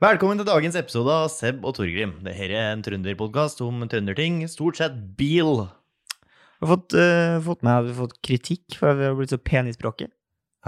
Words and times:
Velkommen 0.00 0.38
til 0.40 0.46
dagens 0.48 0.78
episode 0.80 1.12
av 1.12 1.26
Seb 1.28 1.58
og 1.68 1.74
Torgrim. 1.76 2.14
Dette 2.24 2.46
er 2.46 2.70
en 2.70 2.80
trønderpodkast 2.80 3.58
om 3.60 3.82
trønderting, 3.84 4.38
stort 4.48 4.78
sett 4.80 4.94
bil. 5.18 5.58
Vi 5.60 6.64
har 6.64 6.70
fått, 6.70 6.94
uh, 6.96 7.36
fått 7.44 7.66
med, 7.68 7.84
vi 7.84 7.92
har 7.92 7.98
fått 7.98 8.14
kritikk 8.24 8.78
for 8.78 8.94
at 8.94 8.96
vi 8.96 9.04
har 9.04 9.18
blitt 9.18 9.34
så 9.34 9.36
pene 9.36 9.68
i 9.68 9.76
språket. 9.76 10.08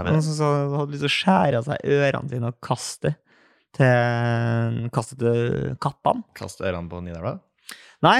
Noen 0.05 0.21
som 0.21 0.75
hadde 0.75 0.93
lyst 0.93 1.01
til 1.01 1.09
å 1.09 1.15
skjære 1.15 1.63
av 1.63 1.65
seg 1.65 1.89
ørene 1.95 2.29
sine 2.29 2.51
og 2.53 2.59
kaste 2.61 3.15
til, 3.73 4.77
kaste 4.93 5.17
til 5.25 5.73
kattene. 5.81 6.27
Kaste 6.37 6.69
ørene 6.69 6.93
på 6.93 7.01
Nidarla. 7.01 7.33
Nei, 8.05 8.19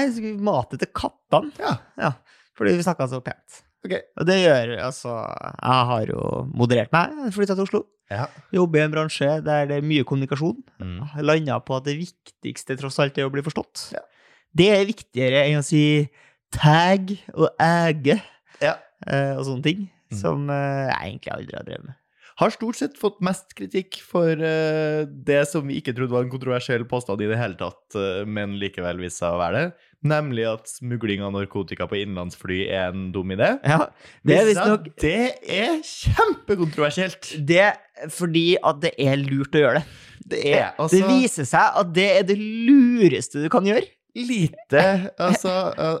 mate 0.50 0.82
til 0.82 0.90
kattene. 0.98 1.54
Ja. 1.62 1.76
Ja, 2.08 2.10
fordi 2.58 2.74
vi 2.80 2.88
snakka 2.88 3.06
så 3.14 3.22
pent. 3.22 3.62
Ok. 3.84 3.92
Og 4.20 4.26
det 4.28 4.36
gjør 4.40 4.70
altså 4.86 5.10
Jeg 5.12 5.88
har 5.90 6.06
jo 6.08 6.20
moderert 6.56 6.92
meg. 6.94 7.12
Flytta 7.34 7.54
til 7.58 7.66
Oslo. 7.66 7.82
Ja. 8.12 8.26
Jobber 8.52 8.80
i 8.80 8.84
en 8.84 8.92
bransje 8.92 9.28
der 9.44 9.66
det 9.68 9.78
er 9.80 9.84
mye 9.86 10.04
kommunikasjon. 10.08 10.56
Mm. 10.80 10.98
Landa 11.24 11.58
på 11.64 11.76
at 11.78 11.86
det 11.88 11.96
viktigste 12.00 12.76
tross 12.80 12.98
alt 13.02 13.18
er 13.18 13.28
å 13.28 13.32
bli 13.32 13.44
forstått. 13.44 13.90
Ja. 13.96 14.02
Det 14.54 14.68
er 14.70 14.84
viktigere 14.88 15.44
enn 15.48 15.60
å 15.60 15.66
si 15.66 15.82
tag 16.54 17.10
og 17.34 17.48
æge 17.60 18.20
Ja. 18.62 18.76
eh, 19.06 19.34
og 19.36 19.44
sånne 19.48 19.62
ting. 19.66 19.86
mm. 20.12 20.18
Som 20.20 20.48
eh, 20.52 20.88
jeg 20.92 21.10
egentlig 21.10 21.32
aldri 21.34 21.56
har 21.58 21.64
drevet 21.66 21.84
med. 21.88 21.96
Har 22.40 22.50
stort 22.50 22.78
sett 22.80 22.96
fått 22.98 23.20
mest 23.22 23.52
kritikk 23.54 24.00
for 24.02 24.26
uh, 24.34 25.04
det 25.06 25.44
som 25.46 25.68
vi 25.68 25.78
ikke 25.78 25.94
trodde 25.94 26.14
var 26.16 26.24
en 26.26 26.32
kontroversiell 26.32 26.82
påstand 26.90 27.22
i 27.22 27.28
det 27.30 27.38
hele 27.38 27.54
tatt, 27.60 27.82
uh, 27.94 28.24
men 28.26 28.56
likevel 28.58 28.98
viste 29.02 29.22
seg 29.22 29.36
å 29.36 29.42
være 29.42 29.60
det. 29.60 29.90
Nemlig 30.04 30.44
at 30.50 30.68
smugling 30.68 31.22
av 31.24 31.32
narkotika 31.32 31.86
på 31.88 31.96
innenlandsfly 32.02 32.64
er 32.66 32.90
en 32.90 33.06
dum 33.14 33.30
idé. 33.32 33.54
Ja, 33.64 33.86
det 34.26 34.40
er 34.42 34.50
at 34.64 34.90
Det 35.00 35.20
er 35.46 35.78
kjempekontroversielt. 35.80 37.30
det 37.46 37.70
fordi 38.12 38.48
at 38.58 38.82
det 38.82 38.92
er 39.00 39.16
lurt 39.22 39.54
å 39.54 39.62
gjøre 39.62 39.80
det. 39.80 39.86
Det 40.24 40.40
er 40.56 40.66
altså 40.80 40.98
Det 40.98 41.08
viser 41.08 41.48
seg 41.48 41.78
at 41.80 41.94
det 41.94 42.08
er 42.18 42.26
det 42.28 42.36
lureste 42.40 43.44
du 43.44 43.48
kan 43.52 43.64
gjøre. 43.68 43.86
lite 44.14 44.82
Altså, 45.18 45.54
eh, 45.78 45.98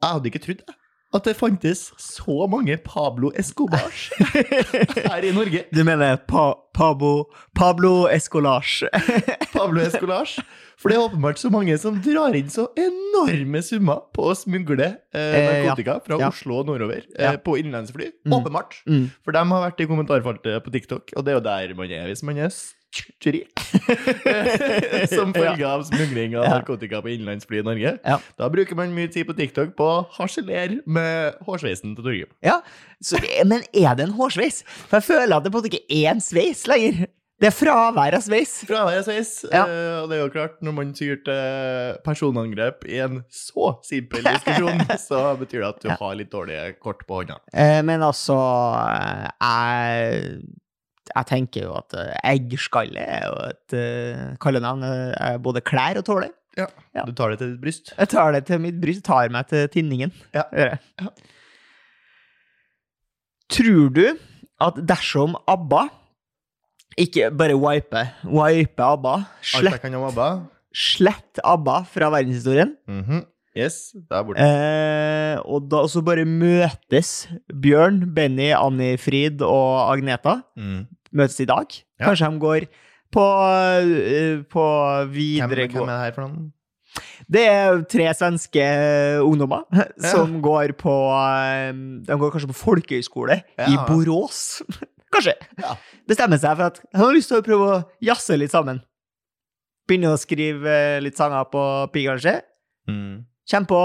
jeg 0.00 0.14
hadde 0.14 0.30
ikke 0.30 0.44
trodd 0.44 0.62
det. 0.64 0.76
At 1.12 1.24
det 1.26 1.32
fantes 1.34 1.88
så 1.98 2.44
mange 2.46 2.76
Pablo 2.86 3.32
Escobars 3.34 4.10
her 5.10 5.24
i 5.26 5.32
Norge. 5.34 5.64
Du 5.74 5.80
mener 5.84 6.20
pa, 6.30 6.52
Pablo, 6.76 7.24
Pablo 7.58 8.06
Escolars? 8.06 8.84
Pablo 9.56 9.82
Escolars. 9.82 10.36
For 10.80 10.88
det 10.88 10.96
er 10.96 11.02
åpenbart 11.08 11.36
så 11.42 11.50
mange 11.52 11.74
som 11.82 11.98
drar 12.00 12.32
inn 12.38 12.48
så 12.48 12.68
enorme 12.78 13.60
summer 13.66 14.04
på 14.16 14.30
å 14.30 14.36
smugle 14.38 14.86
eh, 14.86 15.18
Eh, 15.20 15.34
ja. 15.42 15.50
narkotika 15.66 15.98
fra 16.06 16.16
Ja. 16.22 16.30
Oslo 16.30 16.60
og 16.62 16.70
nordover 16.70 17.02
eh, 17.18 17.34
på 17.42 17.58
innenlandsfly. 17.60 18.12
Mm. 18.24 18.36
Åpenbart. 18.38 18.78
Mm. 18.86 19.08
For 19.26 19.34
de 19.36 19.42
har 19.50 19.66
vært 19.66 19.82
i 19.84 19.88
kommentarfeltet 19.90 20.62
på 20.64 20.72
TikTok, 20.78 21.12
og 21.18 21.26
det 21.26 21.34
er 21.34 21.40
jo 21.40 21.44
der 21.50 21.74
man 21.76 21.90
er 21.98 22.06
hvis 22.08 22.22
man 22.24 22.38
er 22.40 22.54
Som 25.14 25.32
følge 25.34 25.66
av 25.66 25.84
smugling 25.88 26.34
av 26.38 26.46
narkotika 26.50 27.00
på 27.04 27.12
innenlandsfly 27.14 27.60
i 27.60 27.64
Norge. 27.66 27.92
Ja. 28.04 28.18
Da 28.40 28.48
bruker 28.52 28.78
man 28.78 28.94
mye 28.96 29.10
tid 29.12 29.28
på 29.28 29.36
TikTok 29.38 29.76
på 29.78 29.86
å 29.86 30.02
harselere 30.18 30.80
med 30.86 31.38
hårsveisen 31.46 31.94
til 31.96 32.04
Torgrim. 32.06 32.32
Ja, 32.46 32.56
så, 33.02 33.20
men 33.46 33.64
er 33.72 33.94
det 33.98 34.08
en 34.08 34.16
hårsveis? 34.18 34.62
For 34.88 34.98
jeg 35.00 35.08
føler 35.12 35.36
at 35.38 35.46
det 35.46 35.52
på 35.54 35.58
en 35.60 35.64
måte 35.64 35.72
ikke 35.74 36.02
er 36.02 36.12
en 36.16 36.22
sveis 36.24 36.66
lenger. 36.70 37.08
Det 37.40 37.48
er 37.48 37.54
fravær 37.56 38.12
av 38.18 38.20
sveis. 38.20 38.50
Fravær 38.68 38.98
av 39.00 39.06
sveis. 39.06 39.30
Ja. 39.48 39.62
Uh, 39.64 40.02
og 40.02 40.10
det 40.10 40.18
er 40.18 40.26
jo 40.26 40.32
klart, 40.34 40.58
når 40.60 40.74
man 40.76 40.90
tyr 40.96 41.22
til 41.24 41.94
personangrep 42.04 42.84
i 42.84 42.98
en 43.00 43.22
så 43.32 43.70
simpel 43.86 44.20
diskusjon, 44.26 44.82
så 45.08 45.22
betyr 45.40 45.62
det 45.62 45.70
at 45.70 45.80
du 45.80 45.88
Ja. 45.88 45.96
har 46.02 46.18
litt 46.20 46.28
dårlige 46.34 46.74
kort 46.84 47.00
på 47.08 47.22
hånda. 47.22 47.38
Uh, 47.54 47.80
men 47.88 48.04
altså 48.04 48.36
eh, 48.92 49.24
jeg, 49.40 50.42
jeg 51.16 51.26
tenker 51.26 51.62
jo 51.66 51.74
at 51.78 51.94
eh, 51.98 52.12
eggskalle 52.34 53.00
er 53.02 53.24
jo 53.26 53.34
et 53.48 53.74
uh, 53.76 54.36
kallenavn 54.40 54.82
eh, 54.86 55.14
jeg 55.18 55.42
både 55.42 55.60
klær 55.66 55.98
og 55.98 56.04
tåler. 56.06 56.30
Ja. 56.58 56.66
Du 57.06 57.12
tar 57.16 57.30
det 57.30 57.38
til 57.40 57.52
ditt 57.54 57.60
bryst. 57.62 57.92
Jeg 57.96 58.08
tar 58.12 58.32
det 58.34 58.44
til 58.48 58.58
mitt 58.60 58.80
bryst, 58.82 59.04
tar 59.06 59.28
meg 59.32 59.46
til 59.48 59.68
tinningen. 59.72 60.10
Ja. 60.34 60.42
Ja. 60.52 61.08
Tror 63.50 63.88
du 63.94 64.04
at 64.60 64.78
dersom 64.86 65.34
ABBA 65.50 65.86
ikke 67.00 67.30
bare 67.38 67.56
wipe, 67.56 68.02
wipe 68.26 68.84
ABBA, 68.84 69.14
slett, 69.46 69.84
ABBA. 69.88 70.28
slett 70.74 71.40
ABBA 71.46 71.76
fra 71.88 72.10
verdenshistorien, 72.12 72.76
Mhm. 72.88 73.26
Yes, 73.56 73.90
der 74.08 74.22
borte. 74.22 74.38
eh, 74.38 75.40
og 75.44 75.64
da 75.68 75.80
så 75.90 75.98
bare 76.06 76.22
møtes 76.24 77.26
Bjørn, 77.50 78.04
Benny, 78.14 78.52
Anni 78.54 78.92
Frid 78.96 79.42
og 79.42 79.90
Agneta, 79.96 80.42
Mm. 80.56 80.86
Møtes 81.16 81.40
i 81.42 81.48
dag. 81.50 81.66
Ja. 82.00 82.08
Kanskje 82.10 82.30
de 82.30 82.40
går 82.42 82.66
på, 83.10 83.24
eh, 83.82 84.40
på 84.50 84.64
Hvem, 84.64 85.12
videregående 85.14 85.86
hvem 85.86 85.90
er 85.90 85.96
det 85.96 86.08
her 86.08 86.16
for 86.16 86.26
noen? 86.28 86.48
Det 87.30 87.42
er 87.46 87.82
tre 87.86 88.06
svenske 88.18 88.62
ungdommer 89.22 89.62
som 90.10 90.40
går 90.42 90.72
på 90.78 90.94
eh, 91.14 91.70
De 92.08 92.16
går 92.18 92.32
kanskje 92.34 92.50
på 92.50 92.58
folkehøyskole 92.64 93.36
i 93.66 93.74
Ja. 93.76 93.84
Borås. 93.86 94.62
Kanskje. 95.14 95.34
Ja. 95.58 95.74
Bestemmer 96.06 96.38
seg 96.38 96.54
for 96.58 96.68
at 96.70 96.76
han 96.94 97.02
har 97.04 97.14
lyst 97.16 97.30
til 97.32 97.40
å 97.40 97.46
prøve 97.46 97.70
å 97.74 97.78
jazze 98.06 98.36
litt 98.38 98.52
sammen. 98.54 98.78
Begynne 99.90 100.12
å 100.14 100.18
skrive 100.22 100.70
eh, 100.70 101.00
litt 101.02 101.18
sanger 101.18 101.48
på 101.50 101.62
pi, 101.94 102.04
kanskje. 102.06 102.36
Mm. 102.90 103.24
Kjem 103.50 103.66
på 103.66 103.80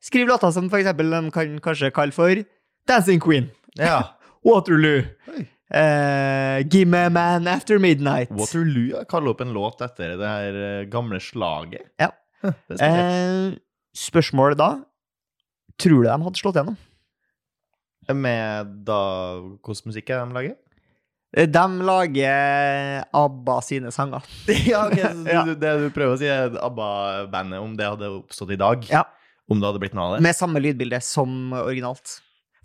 Skriv 0.00 0.28
låter 0.30 0.52
som 0.54 0.70
for 0.72 0.80
eksempel 0.80 1.12
de 1.12 1.20
kan 1.34 1.58
kanskje 1.60 1.90
kalle 1.92 2.16
for 2.16 2.40
Dancing 2.88 3.20
Queen, 3.20 3.50
Ja. 3.76 4.00
Waterloo, 4.48 5.04
Oi. 5.30 5.44
Eh, 5.74 6.62
Gimme 6.68 7.06
a 7.06 7.10
man 7.12 7.48
after 7.50 7.78
midnight. 7.82 8.30
Waterloo 8.30 9.04
kaller 9.10 9.32
opp 9.34 9.40
en 9.44 9.52
låt 9.56 9.80
etter 9.84 10.16
det 10.20 10.28
her 10.32 10.58
eh, 10.66 10.84
gamle 10.92 11.20
slaget. 11.22 11.88
Ja. 12.02 12.10
Eh, 12.42 13.52
spørsmålet 13.94 14.58
da 14.58 14.72
Tror 15.78 16.02
du 16.02 16.08
de 16.08 16.16
hadde 16.24 16.40
slått 16.40 16.56
gjennom? 16.58 16.74
Med 18.18 18.72
da 18.86 18.98
Hvordan 19.62 19.88
musikk 19.92 20.10
er 20.10 20.24
de 20.26 20.34
lager? 20.36 20.56
De 21.32 21.62
lager 21.88 23.06
ABBA 23.16 23.54
sine 23.64 23.92
sanger. 23.94 24.26
ja, 24.68 24.82
okay, 24.90 25.14
Ja. 25.32 25.44
Det 25.48 25.70
du 25.80 25.86
prøver 25.94 26.12
å 26.12 26.18
si, 26.20 26.26
er 26.28 26.58
ABBA-bandet, 26.60 27.62
om 27.62 27.72
det 27.78 27.86
hadde 27.88 28.10
oppstått 28.18 28.52
i 28.52 28.58
dag? 28.60 28.84
Ja. 28.90 29.06
Om 29.48 29.62
det 29.62 29.70
hadde 29.70 29.80
blitt 29.80 29.94
noe 29.96 30.10
av 30.10 30.16
det? 30.18 30.26
Med 30.26 30.36
samme 30.36 30.60
lydbilde 30.60 31.00
som 31.00 31.54
originalt. 31.56 32.18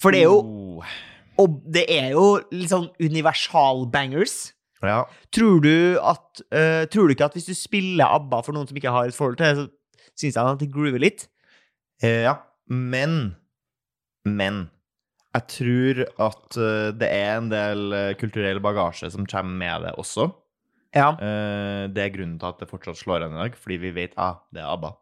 For 0.03 0.11
det 0.11 0.25
er 0.25 0.27
jo, 0.27 0.41
Oh. 0.43 0.83
Og 1.41 1.57
det 1.73 1.85
er 1.93 2.11
jo 2.15 2.37
litt 2.51 2.71
sånn 2.71 2.87
universal-bangers. 3.01 4.37
Ja. 4.85 5.03
Tror 5.33 5.61
du 5.63 5.97
at 6.05 6.41
eh, 6.53 6.83
Tror 6.93 7.07
du 7.09 7.15
ikke 7.15 7.25
at 7.31 7.37
hvis 7.37 7.47
du 7.49 7.55
spiller 7.57 8.13
ABBA 8.13 8.43
for 8.45 8.53
noen 8.53 8.67
som 8.69 8.77
ikke 8.77 8.93
har 8.93 9.09
et 9.09 9.17
forhold 9.17 9.39
til 9.39 9.47
det, 9.47 9.63
så 9.63 10.11
syns 10.13 10.37
jeg 10.37 10.51
at 10.53 10.61
det 10.61 10.71
groover 10.73 11.01
litt? 11.01 11.25
Eh, 12.03 12.27
ja. 12.27 12.35
Men 12.69 13.35
Men 14.27 14.67
jeg 15.33 15.47
tror 15.53 16.03
at 16.27 16.59
eh, 16.61 16.91
det 16.97 17.09
er 17.09 17.31
en 17.39 17.49
del 17.49 17.97
kulturell 18.21 18.61
bagasje 18.61 19.09
som 19.13 19.25
kommer 19.29 19.57
med 19.57 19.87
det 19.87 19.95
også. 19.97 20.29
Ja. 20.95 21.11
Det 21.17 22.01
er 22.01 22.13
grunnen 22.13 22.37
til 22.41 22.47
at 22.47 22.61
det 22.61 22.69
fortsatt 22.71 22.97
slår 22.97 23.25
an 23.25 23.35
i 23.35 23.41
dag, 23.43 23.57
fordi 23.59 23.75
vi 23.81 23.91
vet 23.93 24.15
ah, 24.17 24.39
det 24.55 24.63
er 24.63 24.71
ABBA. 24.71 24.95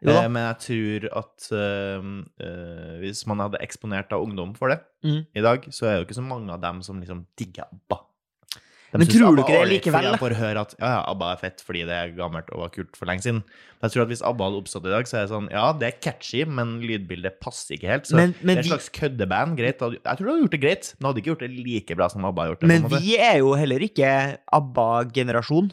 Eh, 0.00 0.28
men 0.32 0.46
jeg 0.46 0.60
tror 0.64 1.08
at 1.20 1.48
uh, 1.52 2.04
uh, 2.40 2.92
hvis 3.02 3.26
man 3.28 3.42
hadde 3.44 3.60
eksponert 3.60 4.12
av 4.16 4.24
ungdom 4.24 4.54
for 4.56 4.72
det 4.72 4.80
mm. 5.04 5.26
i 5.36 5.44
dag, 5.44 5.66
så 5.68 5.88
er 5.88 5.92
det 5.92 5.98
jo 6.00 6.06
ikke 6.08 6.20
så 6.22 6.28
mange 6.28 6.54
av 6.54 6.62
dem 6.62 6.80
som 6.86 7.02
liksom 7.02 7.26
digger 7.36 7.68
ABBA. 7.68 8.00
De 8.90 8.98
Men 8.98 9.06
tror 9.06 9.36
du 9.36 9.40
ikke 9.44 9.54
det 9.54 9.66
likevel, 9.70 10.06
de 10.08 10.18
får 10.18 10.32
høre 10.34 10.62
at 10.66 10.72
ja, 10.74 10.88
ja, 10.96 11.02
ABBA 11.12 11.26
er 11.30 11.38
fett 11.38 11.60
fordi 11.62 11.84
det 11.86 11.94
er 11.94 12.14
gammelt 12.16 12.48
og 12.50 12.64
var 12.64 12.72
kult 12.74 12.96
for 12.98 13.06
lenge 13.06 13.22
siden. 13.22 13.44
Men 13.44 13.86
jeg 13.86 13.94
tror 13.94 14.02
at 14.02 14.10
hvis 14.10 14.22
ABBA 14.26 14.48
hadde 14.48 14.58
oppstått 14.64 14.88
i 14.88 14.94
dag, 14.94 15.06
så 15.06 15.18
er 15.18 15.26
det 15.26 15.30
sånn 15.30 15.46
Ja, 15.52 15.66
det 15.78 15.86
er 15.86 16.00
catchy, 16.02 16.40
men 16.58 16.72
lydbildet 16.82 17.38
passer 17.44 17.76
ikke 17.76 17.92
helt. 17.92 18.10
Så 18.10 18.18
Men, 18.18 18.34
men, 18.40 18.56
det 18.56 18.64
er 18.64 18.64
et 18.64 18.66
vi, 18.66 18.72
slags 18.72 18.90
køddeband. 18.96 19.54
Greit. 19.60 19.84
Jeg 19.84 20.02
tror 20.02 20.24
du 20.24 20.32
hadde 20.32 20.42
gjort 20.42 20.56
det 20.56 20.62
greit, 20.64 20.90
men 20.96 21.10
hadde 21.10 21.22
ikke 21.22 21.32
gjort 21.34 21.44
det 21.46 21.52
like 21.54 21.98
bra 22.00 22.10
som 22.10 22.26
ABBA 22.32 22.42
har 22.42 22.52
gjort 22.54 22.64
det. 22.64 22.72
men 22.72 22.88
en 22.88 22.96
vi 22.96 23.14
er 23.30 23.38
jo 23.44 23.54
heller 23.60 23.86
ikke 23.86 24.10
ABBA-generasjon. 24.58 25.70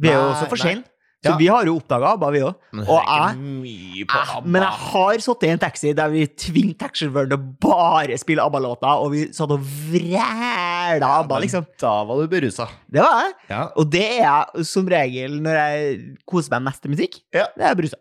Vi 0.00 0.12
er 0.12 0.18
jo 0.18 0.28
også 0.34 0.52
for 0.52 0.60
sein. 0.60 0.84
Så 1.20 1.32
Ja. 1.32 1.36
vi 1.36 1.46
har 1.52 1.66
jo 1.68 1.74
oppdaga 1.76 2.14
ABBA, 2.14 2.28
vi 2.32 2.38
òg. 2.40 2.54
Og 2.88 3.00
jeg- 3.04 4.06
Eh, 4.08 4.36
ABBA. 4.38 4.46
Men 4.48 4.62
jeg 4.62 4.70
har 4.72 5.18
sittet 5.20 5.42
i 5.42 5.50
en 5.52 5.58
taxi 5.58 5.92
der 5.94 6.08
vi 6.08 6.26
tvingte 6.26 6.78
taxisjåføren 6.86 7.28
til 7.28 7.36
å 7.38 7.58
bare 7.60 8.16
spille 8.16 8.40
ABBA-låter, 8.40 8.88
og 9.04 9.10
vi 9.12 9.26
satt 9.28 9.50
og 9.50 9.60
vræla 9.60 11.02
ABBA, 11.20 11.40
liksom. 11.44 11.66
Da 11.78 12.04
var 12.04 12.16
du 12.22 12.26
berusa. 12.28 12.68
Det 12.90 13.02
var 13.02 13.20
jeg. 13.26 13.34
Ja. 13.50 13.68
Og 13.76 13.90
det 13.90 14.02
er 14.02 14.22
jeg 14.56 14.64
som 14.64 14.86
regel 14.88 15.40
når 15.42 15.60
jeg 15.60 16.16
koser 16.26 16.50
meg 16.56 16.62
mest 16.70 16.82
til 16.82 16.90
musikk. 16.94 17.20
Ja. 17.34 17.46
Det 17.56 17.64
er 17.68 17.74
brusa. 17.74 17.96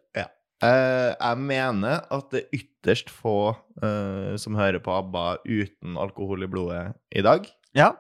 Uh, 0.62 1.16
jeg 1.16 1.38
mener 1.38 2.02
at 2.12 2.30
det 2.32 2.42
er 2.44 2.58
ytterst 2.60 3.08
få 3.10 3.56
uh, 3.82 4.36
som 4.36 4.56
hører 4.56 4.80
på 4.84 4.92
ABBA 4.92 5.38
uten 5.48 5.96
alkohol 5.98 6.44
i 6.44 6.48
blodet 6.52 6.94
i 7.16 7.22
dag. 7.22 7.48
Ja. 7.74 7.92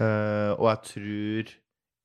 Uh, 0.00 0.54
og 0.58 0.66
jeg 0.70 0.80
tror 0.88 1.52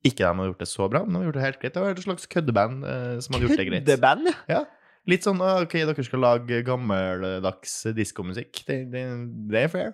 ikke 0.06 0.22
de 0.22 0.28
har 0.40 0.50
gjort 0.50 0.62
det 0.62 0.70
så 0.70 0.86
bra, 0.92 1.02
men 1.04 1.14
de 1.14 1.20
har 1.20 1.26
gjort 1.28 1.38
det 1.38 1.46
helt 1.46 1.58
greit. 1.62 1.74
Det 1.74 1.82
var 1.84 1.96
et 1.96 2.04
slags 2.04 2.30
køddeband 2.32 2.86
eh, 2.88 3.16
som 3.24 3.36
hadde 3.36 3.48
gjort 3.48 3.60
det 3.60 3.66
greit. 3.68 3.82
Køddeband, 3.84 4.30
ja. 4.50 4.62
Litt 5.08 5.26
sånn 5.26 5.40
ah, 5.44 5.62
OK, 5.64 5.74
dere 5.88 6.04
skal 6.04 6.22
lage 6.22 6.62
gammeldags 6.66 7.74
diskomusikk. 7.96 8.62
Det, 8.68 8.82
det, 8.92 9.04
det 9.52 9.66
er 9.66 9.72
fair. 9.72 9.92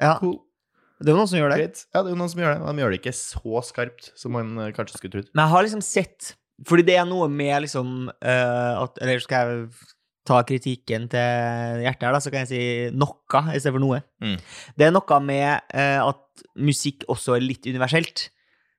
ja. 0.00 0.16
Cool. 0.22 0.40
Det 1.02 1.10
er 1.10 1.16
jo 1.16 1.18
noen 1.20 1.30
som 1.30 1.40
gjør 1.40 1.50
det. 1.52 1.58
Greit. 1.60 1.80
Ja, 1.90 2.00
det 2.00 2.06
er 2.06 2.14
jo 2.14 2.20
noen 2.20 2.30
som 2.32 2.40
gjør 2.40 2.54
det. 2.54 2.60
De 2.64 2.82
gjør 2.82 2.92
det 2.94 3.00
ikke 3.00 3.16
så 3.18 3.62
skarpt 3.66 4.06
som 4.18 4.34
man 4.36 4.54
eh, 4.62 4.70
kanskje 4.76 5.00
skulle 5.00 5.16
trodd. 5.16 5.30
Men 5.34 5.42
jeg 5.44 5.54
har 5.54 5.66
liksom 5.66 5.84
sett 5.84 6.34
Fordi 6.68 6.84
det 6.86 6.94
er 7.00 7.06
noe 7.10 7.26
med 7.26 7.64
liksom 7.64 7.88
uh, 8.08 8.72
at, 8.78 9.00
Eller 9.02 9.18
skal 9.22 9.50
jeg 9.50 9.88
ta 10.24 10.38
kritikken 10.46 11.08
til 11.12 11.82
hjertet 11.84 12.06
her, 12.06 12.14
da, 12.14 12.20
så 12.22 12.30
kan 12.32 12.46
jeg 12.46 12.48
si 12.48 12.60
noe 12.96 13.42
istedenfor 13.52 13.82
noe. 13.82 13.98
Mm. 14.24 14.38
Det 14.78 14.86
er 14.86 14.94
noe 14.94 15.18
med 15.20 15.74
uh, 15.74 16.06
at 16.06 16.46
musikk 16.56 17.04
også 17.12 17.34
er 17.36 17.44
litt 17.44 17.66
universelt. 17.68 18.30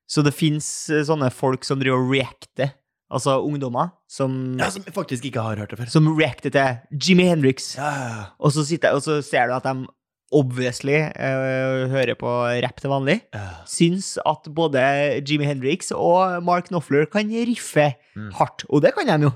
Så 0.07 0.23
det 0.23 0.33
fins 0.37 0.65
sånne 1.07 1.31
folk 1.33 1.63
som 1.65 1.79
driver 1.81 1.97
og 2.03 2.11
reacter, 2.13 2.73
altså 3.11 3.39
ungdommer, 3.41 3.91
som, 4.07 4.55
Ja, 4.59 4.69
som 4.69 4.83
faktisk 4.93 5.25
ikke 5.25 5.41
har 5.41 5.55
hørt 5.57 5.69
det 5.73 5.79
før. 5.79 5.89
som 5.89 6.07
reacter 6.17 6.49
til 6.53 6.99
Jimmy 7.01 7.23
Hendrix. 7.29 7.75
Ja, 7.77 7.89
ja, 7.89 8.07
ja. 8.15 8.25
Og 8.39 8.51
så, 8.53 8.65
sitter, 8.65 8.93
og 8.93 9.01
så 9.01 9.21
ser 9.25 9.47
du 9.47 9.53
at 9.57 9.63
de 9.63 9.87
obviously 10.35 10.93
eh, 10.93 11.87
hører 11.89 12.15
på 12.17 12.27
rapp 12.63 12.79
til 12.81 12.89
vanlig. 12.91 13.21
Ja. 13.33 13.63
Syns 13.69 14.17
at 14.25 14.47
både 14.53 14.81
Jimmy 15.25 15.45
Hendrix 15.45 15.91
og 15.95 16.43
Mark 16.43 16.67
Knopfler 16.69 17.05
kan 17.09 17.29
riffe 17.29 17.93
Mm. 18.15 18.31
hardt. 18.33 18.63
Og 18.69 18.81
det 18.81 18.93
kan 18.95 19.05
de 19.07 19.25
jo. 19.27 19.31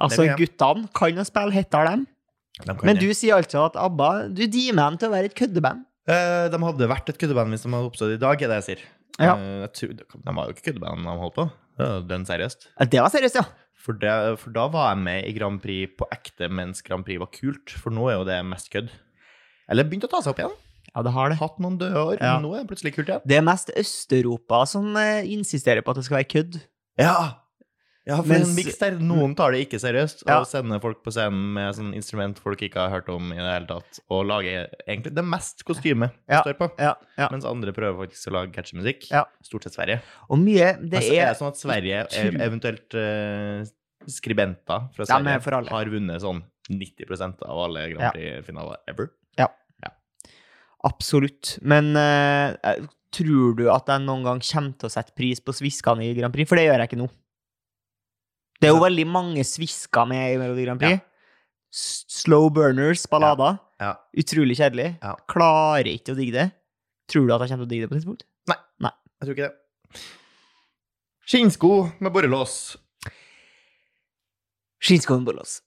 Altså, 0.00 0.22
Det 0.22 0.28
kan 0.28 0.38
de. 0.38 0.44
guttene 0.46 0.88
kan 0.94 1.16
jo 1.16 1.24
spille 1.24 1.52
hitter, 1.54 1.84
dem. 1.88 2.06
De 2.60 2.66
kan 2.66 2.86
Men 2.86 2.96
det. 2.96 3.02
du 3.08 3.14
sier 3.14 3.34
altså 3.38 3.64
at 3.66 3.76
ABBA 3.76 4.28
Du 4.34 4.42
deamer 4.46 4.90
dem 4.90 4.98
til 4.98 5.08
å 5.08 5.12
være 5.14 5.24
et 5.30 5.34
køddeband. 5.34 5.84
Eh, 6.06 6.48
de 6.52 6.58
hadde 6.58 6.88
vært 6.90 7.08
et 7.08 7.18
køddeband 7.18 7.48
hvis 7.54 7.62
de 7.64 7.70
hadde 7.72 7.88
oppstått 7.90 8.14
i 8.14 8.20
dag, 8.20 8.42
er 8.42 8.48
det 8.48 8.58
jeg 8.62 8.66
sier. 8.76 8.82
Ja. 9.20 9.34
Eh, 9.38 9.66
tror, 9.70 9.92
de 9.94 10.34
var 10.34 10.48
jo 10.48 10.54
ikke 10.56 10.72
køddeband 10.72 11.04
de 11.06 11.18
holdt 11.20 11.36
på. 11.38 11.44
Det 11.78 11.90
den 12.08 12.24
seriøst. 12.26 12.68
Det 12.90 13.00
var 13.02 13.10
seriøst, 13.14 13.38
ja. 13.38 13.44
For, 13.84 13.92
det, 14.00 14.12
for 14.40 14.50
da 14.54 14.66
var 14.72 14.92
jeg 14.94 15.02
med 15.04 15.26
i 15.28 15.32
Grand 15.36 15.60
Prix 15.60 15.90
på 15.98 16.06
ekte 16.14 16.48
mens 16.48 16.80
Grand 16.86 17.04
Prix 17.04 17.20
var 17.20 17.28
kult. 17.34 17.74
For 17.82 17.92
nå 17.94 18.06
er 18.08 18.16
jo 18.20 18.24
det 18.28 18.38
mest 18.48 18.70
kødd. 18.72 18.88
Eller 19.68 19.84
begynt 19.88 20.06
å 20.08 20.10
ta 20.12 20.20
seg 20.24 20.32
opp 20.34 20.40
igjen. 20.42 20.54
Ja, 20.94 21.02
det 21.02 21.12
har 21.16 21.30
det. 21.32 21.38
Hatt 21.40 21.58
noen 21.62 21.76
døde 21.80 21.98
år, 21.98 22.16
Ja. 22.22 22.38
nå 22.40 22.52
er 22.54 22.62
det 22.62 22.68
plutselig 22.70 22.94
kult 22.94 23.08
igjen. 23.10 23.22
Det 23.26 23.36
er 23.36 23.42
mest 23.44 23.70
Øst-Europa 23.76 24.64
som 24.70 24.94
eh, 24.96 25.26
insisterer 25.34 25.82
på 25.82 25.90
at 25.90 25.96
det 26.00 26.04
skal 26.06 26.20
være 26.20 26.30
kødd. 26.30 26.60
Ja! 27.00 27.16
Ja, 28.06 28.18
for 28.20 28.28
Mens- 28.28 28.50
en 28.50 28.54
miks 28.58 28.76
der. 28.78 28.98
Noen 29.00 29.32
tar 29.34 29.52
det 29.54 29.62
ikke 29.64 29.78
seriøst 29.80 30.24
og 30.26 30.28
Ja. 30.28 30.42
sender 30.44 30.80
folk 30.80 31.02
på 31.02 31.10
scenen 31.10 31.54
med 31.54 31.74
sånn 31.74 31.94
instrument 31.96 32.38
folk 32.38 32.60
ikke 32.60 32.76
har 32.76 32.90
hørt 32.90 33.08
om 33.08 33.32
i 33.32 33.36
det 33.36 33.46
hele 33.48 33.66
tatt, 33.66 34.00
og 34.10 34.26
lager 34.26 34.68
egentlig 34.86 35.14
det 35.14 35.24
mest 35.24 35.64
kostyme 35.64 36.10
Ja. 36.28 36.42
står 36.42 36.58
på. 36.58 36.70
Ja, 36.78 36.94
ja. 37.16 37.28
Mens 37.32 37.44
andre 37.48 37.72
prøver 37.72 38.06
faktisk 38.06 38.28
å 38.28 38.32
lage 38.32 38.52
catchy 38.52 38.76
musikk. 38.76 39.08
Ja. 39.10 39.24
Stort 39.42 39.62
sett 39.64 39.72
Sverige. 39.72 40.02
Og 40.28 40.38
mye 40.38 40.76
Det 40.80 41.00
altså, 41.00 41.12
er 41.14 41.30
er 41.30 41.34
sånn 41.34 41.48
at 41.48 41.56
Sverige, 41.56 42.06
eventuelt 42.40 42.94
uh, 42.94 43.64
skribenter 44.06 44.90
fra 44.94 45.04
Sverige, 45.06 45.68
har 45.70 45.84
vunnet 45.86 46.20
sånn 46.20 46.42
90% 46.70 47.42
av 47.42 47.58
alle 47.58 47.88
Grand 47.94 48.12
Prix-finaler 48.12 48.76
ever. 48.88 49.08
Absolutt. 50.84 51.58
Men 51.62 51.96
eh, 51.96 52.76
tror 53.14 53.54
du 53.56 53.70
at 53.72 53.86
jeg 53.88 54.02
noen 54.04 54.24
gang 54.26 54.40
kommer 54.44 54.74
til 54.76 54.90
å 54.90 54.92
sette 54.92 55.14
pris 55.16 55.40
på 55.40 55.54
sviskene 55.56 56.04
i 56.04 56.14
Grand 56.18 56.34
Prix? 56.34 56.46
For 56.50 56.60
det 56.60 56.66
gjør 56.68 56.82
jeg 56.82 56.90
ikke 56.90 56.98
nå. 57.00 57.06
Det 58.60 58.68
er 58.70 58.74
jo 58.74 58.82
veldig 58.84 59.06
mange 59.10 59.44
svisker 59.46 60.06
med 60.08 60.34
i 60.34 60.38
Melodi 60.40 60.64
Grand 60.66 60.80
Prix. 60.80 61.00
Ja. 61.00 61.10
Slow 61.74 62.48
burners, 62.54 63.02
ballader. 63.10 63.58
Ja. 63.82 63.94
Utrolig 64.16 64.56
kjedelig. 64.60 64.92
Klarer 65.30 65.90
ikke 65.90 66.14
å 66.14 66.18
digge 66.18 66.36
det. 66.36 66.46
Tror 67.10 67.26
du 67.26 67.34
at 67.34 67.44
jeg 67.44 67.52
kommer 67.52 67.66
til 67.66 67.68
å 67.68 67.72
digge 67.72 67.84
det 67.86 67.90
på 67.90 67.96
et 67.96 68.02
tidspunkt? 68.02 68.24
Nei, 68.48 68.92
Jeg 69.20 69.26
tror 69.26 69.34
ikke 69.36 69.48
det. 69.50 70.04
Skinnsko 71.24 71.72
med 72.04 72.12
borrelås. 72.12 72.54
Skinnsko 74.84 75.18
med 75.18 75.30
borrelås. 75.30 75.58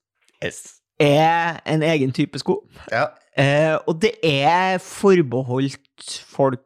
Yes. 0.44 0.60
er 1.02 1.60
en 1.66 1.84
egen 1.86 2.14
type 2.14 2.40
sko. 2.42 2.60
Ja. 2.94 3.08
Eh, 3.38 3.76
og 3.90 4.00
det 4.02 4.16
er 4.26 4.78
forbeholdt 4.82 6.22
folk 6.30 6.64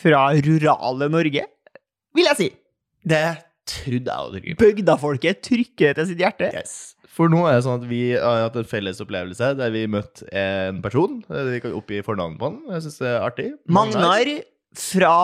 fra 0.00 0.30
rurale 0.44 1.08
Norge, 1.12 1.44
vil 2.16 2.28
jeg 2.30 2.38
si. 2.38 2.48
Det 3.08 3.22
trodde 3.68 4.08
jeg 4.08 4.24
å 4.24 4.30
trykke 4.34 4.54
på. 4.56 4.64
Bygdafolket 4.64 5.42
trykker 5.46 5.94
til 5.98 6.08
sitt 6.12 6.22
hjerte. 6.24 6.48
Yes. 6.56 6.76
For 7.18 7.30
nå 7.32 7.40
er 7.50 7.56
det 7.58 7.64
sånn 7.66 7.80
at 7.82 7.86
vi 7.90 8.00
har 8.14 8.44
hatt 8.46 8.56
en 8.60 8.66
felles 8.70 9.00
opplevelse 9.02 9.52
der 9.58 9.72
vi 9.74 9.86
møtte 9.90 10.26
en 10.38 10.80
person. 10.84 11.20
eh, 11.30 11.48
Vi 11.52 11.60
kan 11.64 11.72
oppgi 11.74 12.02
fornavnet 12.06 12.38
på 12.38 12.50
han. 12.52 12.58
Jeg 12.76 12.84
syns 12.86 12.98
det 13.02 13.08
er 13.10 13.24
artig. 13.26 13.48
Magnar 13.66 14.30
fra 14.78 15.14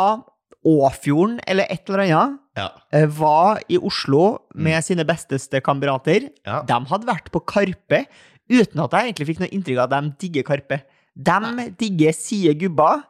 Åfjorden 0.64 1.38
eller 1.46 1.66
et 1.70 1.88
eller 1.90 2.02
annet 2.06 2.38
Ja. 2.56 2.68
eh, 2.92 3.06
var 3.06 3.60
i 3.68 3.76
Oslo 3.78 4.38
med 4.54 4.82
sine 4.82 5.04
besteste 5.04 5.60
kamerater. 5.62 6.30
ja. 6.46 6.62
De 6.62 6.72
hadde 6.90 7.06
vært 7.06 7.30
på 7.30 7.44
Karpe 7.44 8.06
uten 8.50 8.80
at 8.84 8.90
jeg 8.96 9.12
egentlig 9.12 9.26
fikk 9.30 9.40
noe 9.44 9.52
inntrykk 9.54 9.78
av 9.84 9.92
at 9.92 10.02
de 10.02 10.14
digger 10.28 10.42
Karpe. 10.50 10.80
De 11.16 11.70
digger 11.78 12.12
Side 12.12 12.58
Gubba, 12.58 13.04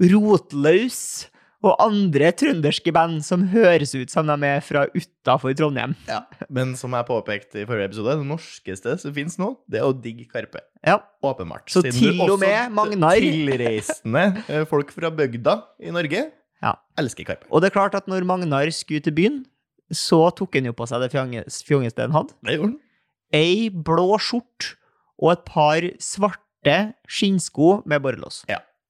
Rotløs 0.00 1.26
og 1.64 1.78
andre 1.80 2.28
trønderske 2.36 2.92
band 2.92 3.22
som 3.24 3.46
høres 3.48 3.94
ut 3.96 4.12
som 4.12 4.28
de 4.28 4.34
er 4.50 4.60
fra 4.64 4.82
utafor 4.92 5.54
Trondheim. 5.56 5.94
ja. 6.06 6.18
Men 6.52 6.74
som 6.76 6.92
jeg 6.92 7.06
påpekte 7.08 7.62
i 7.62 7.64
forrige 7.68 7.86
episode, 7.88 8.18
det 8.20 8.26
norskeste 8.28 8.98
som 9.00 9.14
finnes 9.16 9.38
nå, 9.40 9.54
det 9.70 9.80
er 9.80 9.86
å 9.88 9.94
digge 9.96 10.26
Karpe. 10.28 10.60
Ja. 10.84 10.98
Åpenbart. 11.24 11.70
Så 11.72 11.80
Siden 11.86 12.18
til 12.20 12.20
og 12.34 12.38
med 12.42 12.70
Magnar- 12.76 13.16
Tilreisende 13.24 14.24
eh, 14.48 14.64
folk 14.68 14.92
fra 14.92 15.08
bygda 15.10 15.56
i 15.80 15.90
Norge 15.94 16.26
Ja. 16.62 16.74
elsker 17.00 17.24
Karpe. 17.24 17.48
Og 17.50 17.62
det 17.64 17.70
er 17.72 17.76
klart 17.78 17.94
at 17.96 18.06
når 18.12 18.24
Magnar 18.28 18.68
skulle 18.72 19.00
til 19.02 19.12
byen, 19.16 19.40
så 19.92 20.28
tok 20.36 20.54
han 20.60 20.64
jo 20.68 20.72
på 20.76 20.86
seg 20.88 21.00
det 21.00 21.10
fjonges- 21.12 21.62
fjongeste 21.64 22.04
han 22.04 22.12
hadde. 22.12 22.32
Det 22.44 22.58
gjorde 22.58 22.70
han. 22.74 22.80
Ei 23.34 23.68
blå 23.70 24.18
skjorte 24.20 24.74
og 25.18 25.32
et 25.32 25.44
par 25.48 25.80
svarte 25.98 26.76
skinnsko 27.08 27.82
med 27.86 28.02
borrelås. 28.04 28.44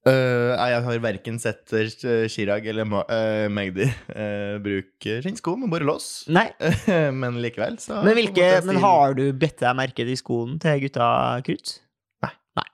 Eh, 0.05 0.51
jeg 0.69 0.81
har 0.85 0.99
verken 1.01 1.39
sett 1.41 1.73
eh, 1.73 2.27
Chirag 2.29 2.67
eller 2.69 2.85
Ma 2.85 2.99
uh, 3.09 3.47
Magdi 3.49 3.87
uh, 3.89 4.59
bruke 4.61 5.15
skinnsko 5.23 5.55
med 5.57 5.71
borrelås, 5.73 6.27
Nei, 6.29 6.45
men 7.21 7.39
likevel 7.41 7.79
så 7.81 8.03
men, 8.05 8.13
hvilke, 8.19 8.51
men 8.69 8.77
har 8.83 9.17
du 9.17 9.23
bedt 9.33 9.63
deg 9.63 9.79
merke 9.79 10.05
de 10.05 10.13
skoene 10.19 10.59
til 10.61 10.83
gutta 10.85 11.07
Krutt? 11.47 11.79
Nei. 12.21 12.35
Nei. 12.61 12.67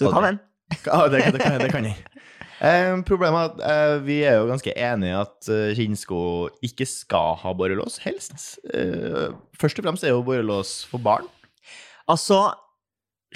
Så 0.00 0.06
det 0.08 0.14
kan 0.16 0.28
den? 0.30 0.40
Ja, 0.86 1.02
det, 1.12 1.20
det, 1.36 1.42
kan, 1.44 1.60
det 1.60 1.72
kan 1.72 1.90
jeg. 1.90 1.98
Eh, 2.58 2.92
problemet 3.06 3.60
er 3.60 3.60
at 3.60 3.60
eh, 3.70 3.96
vi 4.02 4.16
er 4.26 4.40
jo 4.40 4.48
ganske 4.48 4.72
enige 4.74 5.12
i 5.12 5.18
at 5.20 5.50
eh, 5.54 5.74
skinnsko 5.78 6.22
ikke 6.66 6.86
skal 6.90 7.36
ha 7.44 7.52
borrelås, 7.54 8.00
helst. 8.02 8.58
Eh, 8.74 9.28
først 9.60 9.78
og 9.78 9.86
fremst 9.86 10.06
er 10.06 10.16
jo 10.16 10.24
borrelås 10.26 10.80
for 10.90 10.98
barn. 11.02 11.28
Altså, 12.10 12.48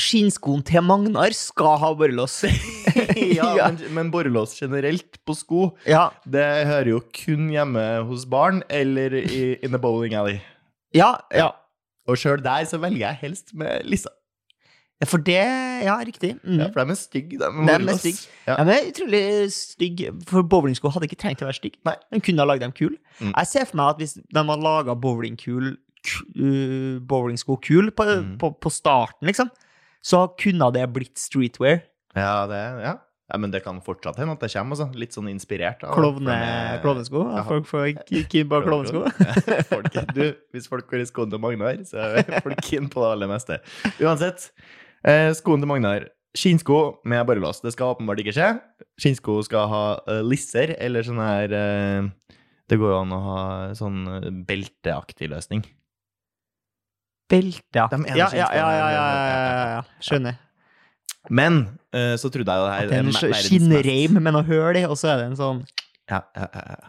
skinnskoen 0.01 0.63
til 0.65 0.81
Magnar 0.87 1.35
skal 1.37 1.77
ha 1.83 1.91
borrelås. 1.99 2.39
ja. 3.39 3.51
Men, 3.69 3.79
men 3.97 4.11
borrelås 4.15 4.55
generelt 4.61 5.19
på 5.27 5.35
sko, 5.37 5.67
ja. 5.89 6.09
det 6.25 6.47
hører 6.69 6.95
jo 6.95 7.03
kun 7.17 7.51
hjemme 7.53 7.83
hos 8.09 8.25
barn 8.31 8.63
eller 8.73 9.15
i 9.21 9.43
in 9.63 9.71
the 9.75 9.79
bowling 9.81 10.15
alley. 10.19 10.41
Ja, 10.97 11.15
ja. 11.35 11.51
Og 12.09 12.19
sjøl 12.19 12.41
der 12.43 12.65
så 12.69 12.81
velger 12.83 13.05
jeg 13.07 13.21
helst 13.23 13.53
med 13.55 13.85
lissa. 13.89 14.11
Ja, 15.03 15.07
For 15.11 15.19
det 15.23 15.37
Ja, 15.83 15.97
riktig. 16.07 16.37
Mm. 16.45 16.61
Ja, 16.61 16.67
for 16.71 16.85
de 16.87 16.93
er 16.95 16.99
stygge, 16.99 17.39
de 17.41 17.49
med 17.53 17.67
borrelås. 17.71 18.01
stygg. 18.05 18.19
Ja. 18.47 18.57
Ja, 18.59 18.65
men 18.69 18.91
utrolig 18.93 19.23
stygg. 19.55 20.03
For 20.29 20.43
bowlingsko 20.47 20.93
hadde 20.95 21.09
ikke 21.09 21.19
trengt 21.25 21.43
å 21.43 21.49
være 21.49 21.59
stygg. 21.59 21.79
Nei. 21.89 21.95
Den 22.15 22.23
kunne 22.23 22.45
ha 22.45 22.47
lagd 22.53 22.63
dem 22.63 22.75
kul. 22.77 22.93
Mm. 23.19 23.33
Jeg 23.35 23.51
ser 23.51 23.67
for 23.71 23.81
meg 23.81 23.95
at 23.97 24.03
hvis 24.03 24.15
de 24.21 24.25
hadde 24.39 24.59
laga 24.63 24.95
bowlingkul 24.95 25.73
uh, 25.73 27.01
bowlingsko 27.07 27.57
kul 27.63 27.91
på, 27.95 28.07
Mm. 28.13 28.37
på, 28.39 28.53
på 28.63 28.71
starten, 28.71 29.27
liksom, 29.31 29.51
så 30.03 30.27
kunne 30.41 30.69
det 30.75 30.85
blitt 30.95 31.19
streetwear. 31.21 31.83
Ja, 32.19 32.47
det, 32.51 32.61
ja. 32.85 32.95
ja, 33.33 33.39
men 33.41 33.53
det 33.55 33.63
kan 33.65 33.79
fortsatt 33.85 34.19
hende 34.21 34.35
at 34.37 34.43
det 34.45 34.51
kommer, 34.53 34.75
altså. 34.77 34.89
Litt 34.99 35.15
sånn 35.17 35.31
inspirert. 35.31 35.85
av- 35.87 35.95
Klovne, 35.97 36.35
fra- 36.35 36.81
klovnesko. 36.83 37.23
Ja. 37.39 37.45
Folk 37.49 37.69
får 37.71 37.87
keen 38.29 38.51
på 38.51 38.61
klovnesko. 38.67 39.05
Folk, 39.73 39.93
du, 40.17 40.25
hvis 40.53 40.67
folk 40.69 40.91
går 40.91 41.05
i 41.05 41.09
skoene 41.09 41.33
til 41.33 41.41
Magnar, 41.41 41.79
så 41.89 42.03
er 42.19 42.43
folk 42.45 42.61
keen 42.67 42.91
på 42.93 43.01
det 43.05 43.13
aller 43.15 43.31
meste. 43.31 43.61
Uansett, 44.03 44.51
eh, 45.07 45.31
skoene 45.39 45.65
til 45.65 45.71
Magnar. 45.73 46.09
Skinnsko 46.37 46.79
med 47.05 47.27
borrelås. 47.29 47.59
Det 47.61 47.75
skal 47.75 47.93
åpenbart 47.95 48.21
ikke 48.23 48.33
skje. 48.33 48.47
Skinnsko 49.01 49.35
skal 49.45 49.67
ha 49.69 49.83
uh, 50.09 50.21
lisser, 50.25 50.73
eller 50.81 51.05
sånn 51.05 51.19
her 51.21 51.53
uh, 51.53 52.07
Det 52.73 52.79
går 52.81 52.89
jo 52.95 53.01
an 53.03 53.13
å 53.13 53.19
ha 53.27 53.41
sånn 53.77 53.99
belteaktig 54.49 55.29
løsning. 55.29 55.61
Belte, 57.33 57.79
ja. 57.79 57.87
De 57.91 58.01
ene 58.01 58.19
Ja, 58.19 58.29
ja, 58.37 58.71
ja. 58.93 59.85
Skjønner. 60.05 60.41
Men 61.31 61.63
eh, 61.95 62.17
så 62.19 62.29
trodde 62.35 62.51
jeg 62.51 62.61
jo 62.61 62.67
det 62.67 62.75
her 62.75 62.83
At 62.83 62.91
det 62.91 62.99
er 62.99 63.31
en 63.31 63.39
skinnreim 63.47 64.19
med 64.19 64.35
noe 64.35 64.45
høl 64.47 64.79
i, 64.81 64.85
og 64.89 64.99
så 64.99 65.15
er 65.15 65.23
det 65.23 65.31
en 65.31 65.39
sånn 65.39 65.63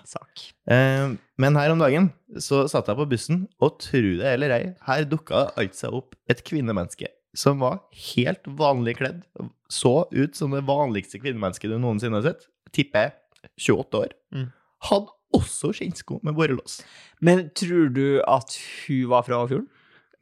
sak. 0.10 0.46
Eh, 0.74 1.14
men 1.40 1.60
her 1.60 1.72
om 1.72 1.82
dagen 1.82 2.10
så 2.42 2.64
satt 2.72 2.90
jeg 2.90 3.00
på 3.00 3.08
bussen, 3.14 3.44
og 3.64 3.78
tro 3.84 4.16
det 4.20 4.34
eller 4.36 4.56
ei, 4.56 4.64
her 4.88 5.06
dukka 5.08 5.52
alt 5.60 5.78
seg 5.78 5.96
opp 5.96 6.18
et 6.32 6.44
kvinnemenneske 6.48 7.12
som 7.38 7.62
var 7.64 7.80
helt 8.14 8.46
vanlig 8.60 8.98
kledd. 9.00 9.24
Så 9.72 10.04
ut 10.14 10.38
som 10.38 10.54
det 10.54 10.66
vanligste 10.68 11.22
kvinnemennesket 11.22 11.72
du 11.72 11.80
noensinne 11.82 12.20
har 12.20 12.28
sett. 12.28 12.48
Tipper 12.74 13.08
jeg 13.08 13.54
28 13.74 14.02
år. 14.04 14.14
Mm. 14.34 14.50
Hadde 14.90 15.16
også 15.34 15.72
skinnsko 15.74 16.20
med 16.26 16.36
borrelås. 16.38 16.82
Men 17.24 17.48
tror 17.58 17.90
du 17.94 18.22
at 18.28 18.54
hun 18.86 19.08
var 19.10 19.26
fra 19.26 19.42
Åfjorden? 19.46 19.70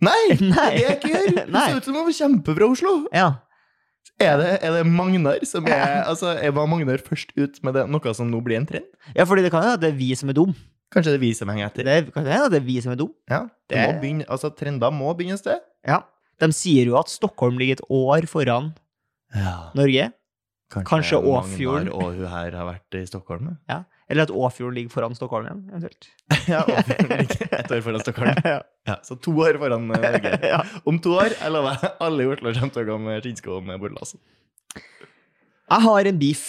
Nei! 0.02 0.22
Nei. 0.42 0.70
Det 0.76 0.84
er 0.84 0.90
det 0.90 0.98
ikke 0.98 1.12
gjør! 1.14 1.32
Det 1.52 1.62
ser 1.66 1.78
ut 1.78 1.88
som 1.90 1.96
hun 2.00 2.12
kjempebra 2.18 2.68
kjempe 2.68 2.72
Oslo. 2.72 2.94
Ja. 3.14 3.30
Er 4.22 4.38
det, 4.38 4.50
er 4.66 4.76
det 4.78 4.84
Magnar 4.90 5.40
som 5.50 5.66
er 5.70 6.04
Altså, 6.12 6.34
er- 6.38 6.54
var 6.54 6.68
Magnar 6.70 7.02
først 7.06 7.32
ut 7.38 7.58
med 7.66 7.74
det, 7.78 7.88
noe 7.90 8.14
som 8.18 8.30
nå 8.30 8.42
blir 8.46 8.58
en 8.60 8.68
trend? 8.70 8.86
Ja, 9.16 9.26
fordi 9.30 9.46
det 9.46 9.52
kan 9.54 9.64
hende 9.66 9.78
at 9.80 9.84
det 9.86 9.92
er 9.94 9.98
vi 10.00 10.12
som 10.18 10.30
er 10.34 10.38
dum. 10.38 10.54
Kanskje 10.92 11.14
det 11.14 11.20
er 11.22 11.24
vi 11.24 11.34
som 11.38 11.50
henger 11.54 11.70
etter? 11.70 11.88
Det 11.88 12.14
kan 12.14 12.26
hende 12.28 12.46
at 12.50 12.52
det 12.54 12.60
er 12.62 12.66
vi 12.68 12.80
som 12.84 12.92
er 12.94 13.00
dum. 13.00 13.12
Ja, 13.32 13.44
det 13.70 13.78
Det- 13.78 13.84
må 13.88 14.00
begynne, 14.02 14.26
altså 14.30 14.52
Trender 14.58 14.92
må 14.92 15.14
begynne 15.18 15.38
et 15.40 15.44
sted. 15.46 15.62
Ja. 15.88 16.02
De 16.42 16.50
sier 16.58 16.90
jo 16.90 16.98
at 17.00 17.10
Stockholm 17.10 17.58
ligger 17.62 17.78
et 17.80 17.86
år 17.90 18.26
foran 18.30 18.74
Ja. 19.38 19.72
Norge. 19.78 20.10
Kanskje 20.72 21.20
Magnar 21.22 21.44
Åfjorden. 21.46 21.90
og 21.94 22.14
hun 22.16 22.28
her 22.32 22.52
har 22.58 22.66
vært 22.68 22.96
i 23.02 23.06
Stockholm? 23.06 23.58
ja. 23.70 23.84
Eller 24.12 24.26
at 24.28 24.32
Åfjorden 24.36 24.76
ligger 24.76 24.92
foran 24.92 25.14
Stockholm 25.16 25.46
igjen, 25.48 25.62
eventuelt. 25.72 26.08
Ja, 26.52 26.62
Åfjorden 26.68 27.12
ligger 27.22 27.54
ett 27.62 27.72
år 27.72 27.82
foran 27.86 28.04
Stockholm. 28.04 28.42
ja. 28.44 28.98
Så 29.08 29.16
to 29.24 29.32
år 29.40 29.58
foran 29.62 29.86
eh, 29.96 30.02
Norge. 30.04 30.34
ja. 30.54 30.62
Om 30.90 31.00
to 31.00 31.14
år 31.22 31.32
jeg 31.38 31.54
lover 31.56 31.86
alle 32.04 32.26
i 32.26 32.30
Oslo 32.34 32.52
kommer 32.58 32.74
til 32.76 32.84
å 32.84 32.90
gå 32.92 32.98
med 33.06 33.24
skinnsko 33.24 33.60
med 33.64 33.80
Bordlasen. 33.84 34.20
Jeg 35.72 35.82
har 35.88 36.10
en 36.12 36.20
beef. 36.20 36.46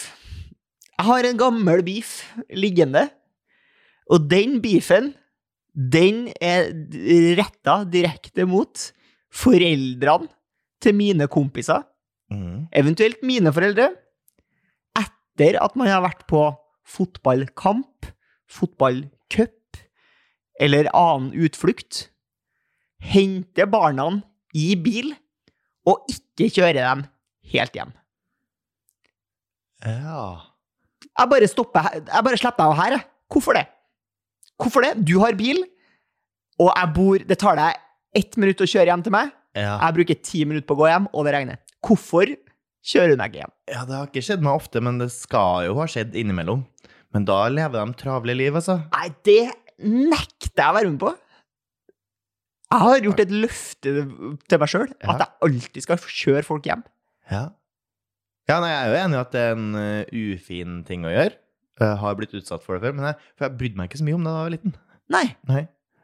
Jeg 0.98 1.06
har 1.06 1.28
en 1.28 1.38
gammel 1.38 1.82
beef 1.86 2.10
liggende. 2.50 3.04
Og 4.10 4.26
den 4.30 4.58
beefen, 4.64 5.12
den 5.72 6.24
er 6.42 6.72
retta 7.38 7.78
direkte 7.88 8.44
mot 8.50 8.88
foreldrene 9.32 10.28
til 10.82 10.96
mine 10.98 11.28
kompiser, 11.30 11.84
Mm. 12.32 12.66
eventuelt 12.74 13.22
mine 13.22 13.52
foreldre, 13.54 13.90
etter 14.98 15.58
at 15.62 15.74
man 15.76 15.86
har 15.92 16.00
vært 16.04 16.22
på 16.30 16.40
fotballkamp, 16.86 18.06
fotballcup 18.50 19.78
eller 20.60 20.88
annen 20.94 21.32
utflukt. 21.46 22.08
Hente 23.02 23.66
barna 23.66 24.08
i 24.54 24.74
bil, 24.78 25.14
og 25.88 26.04
ikke 26.12 26.50
kjøre 26.52 26.76
dem 26.78 27.06
helt 27.52 27.74
hjem. 27.74 27.90
Ja. 29.82 30.26
Jeg 31.18 31.30
bare 31.32 31.48
stopper 31.50 31.86
her. 31.88 32.02
Jeg 32.06 32.26
bare 32.28 32.38
slipper 32.38 32.62
deg 32.62 32.70
av 32.70 32.78
her, 32.78 32.96
jeg. 32.98 33.06
Hvorfor 33.32 33.56
det? 33.56 33.64
Hvorfor 34.60 34.84
det? 34.84 34.92
Du 35.08 35.16
har 35.22 35.34
bil, 35.34 35.64
og 36.60 36.68
jeg 36.70 36.92
bor 36.94 37.22
Det 37.26 37.38
tar 37.40 37.56
deg 37.58 37.80
ett 38.14 38.36
minutt 38.38 38.60
å 38.60 38.68
kjøre 38.68 38.92
hjem 38.92 39.02
til 39.02 39.14
meg. 39.14 39.32
Ja. 39.56 39.78
Jeg 39.80 39.96
bruker 39.98 40.20
ti 40.22 40.44
minutter 40.48 40.68
på 40.68 40.76
å 40.76 40.82
gå 40.84 40.90
hjem, 40.92 41.08
og 41.12 41.26
det 41.26 41.32
regner. 41.34 41.58
Hvorfor 41.82 42.28
kjører 42.86 43.16
hun 43.16 43.24
ikke 43.24 43.40
hjem? 43.42 43.54
ja, 43.72 43.82
det 43.88 43.96
har 43.96 44.06
ikke 44.08 44.22
skjedd 44.24 44.44
meg 44.44 44.60
ofte, 44.60 44.82
men 44.84 45.00
det 45.00 45.08
skal 45.14 45.66
jo 45.66 45.74
ha 45.80 45.88
skjedd 45.90 46.14
innimellom. 46.18 46.62
Men 47.12 47.26
da 47.28 47.40
lever 47.52 47.76
de 47.76 47.98
travle 48.00 48.34
liv, 48.36 48.54
altså. 48.56 48.78
Nei, 48.94 49.08
det 49.28 49.42
nekter 49.82 50.62
jeg 50.62 50.72
å 50.72 50.76
være 50.78 50.92
med 50.94 51.00
på. 51.02 51.12
Jeg 52.72 52.80
har 52.86 53.02
gjort 53.04 53.20
et 53.20 53.32
løfte 53.36 53.90
til 54.48 54.60
meg 54.62 54.70
sjøl 54.72 54.86
Ja. 55.02 55.12
at 55.12 55.18
jeg 55.26 55.30
alltid 55.48 55.84
skal 55.84 55.98
kjøre 56.06 56.44
folk 56.46 56.64
hjem. 56.70 56.84
Ja. 57.30 57.42
Ja, 58.48 58.56
nei, 58.64 58.70
jeg 58.72 58.80
er 58.80 58.88
jo 58.94 59.00
enig 59.04 59.18
i 59.18 59.20
at 59.20 59.34
det 59.34 59.42
er 59.44 59.52
en 59.58 59.74
eh, 59.78 60.14
ufin 60.32 60.78
ting 60.88 61.04
å 61.06 61.12
gjøre. 61.12 61.36
Jeg 61.82 61.98
har 62.00 62.16
blitt 62.18 62.32
utsatt 62.38 62.64
for 62.64 62.76
det 62.78 62.82
før, 62.86 62.96
men 62.96 63.10
jeg, 63.10 63.18
for 63.36 63.46
jeg 63.46 63.58
brydde 63.60 63.78
meg 63.80 63.90
ikke 63.90 64.00
så 64.00 64.06
mye 64.08 64.16
om 64.16 64.24
det 64.24 64.32
da 64.32 64.38
jeg 64.40 64.46
var 64.48 64.54
liten. 64.56 64.74
Nei. 65.12 65.24
Nei. 65.52 65.62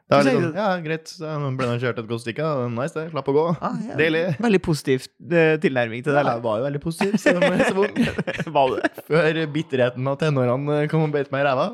Det 0.09 0.17
er 0.17 0.23
litt 0.25 0.37
sånn, 0.39 0.55
ja, 0.57 0.67
greit, 0.81 1.11
så 1.11 1.31
ble 1.53 1.65
han 1.69 1.81
kjørt 1.83 1.99
et 2.01 2.07
godt 2.09 2.23
stykke, 2.23 2.45
nice 2.73 2.95
det, 2.97 3.03
slapp 3.11 3.27
å 3.29 3.33
gå. 3.35 3.43
Ah, 3.61 3.75
ja. 3.85 3.97
Deilig. 3.99 4.23
Veldig 4.41 4.59
positiv 4.65 5.03
eh, 5.29 5.51
tilnærming 5.61 6.01
til 6.05 6.15
det. 6.17 6.23
Jeg 6.25 6.41
var 6.47 6.57
jo 6.57 6.65
veldig 6.65 6.81
positiv. 6.81 7.13
Var? 8.57 8.73
Før 9.05 9.39
bitterheten 9.53 10.09
av 10.09 10.17
tenårene 10.23 10.79
kom 10.89 11.05
og 11.05 11.13
beit 11.13 11.29
meg 11.35 11.43
i 11.43 11.47
ræva, 11.49 11.67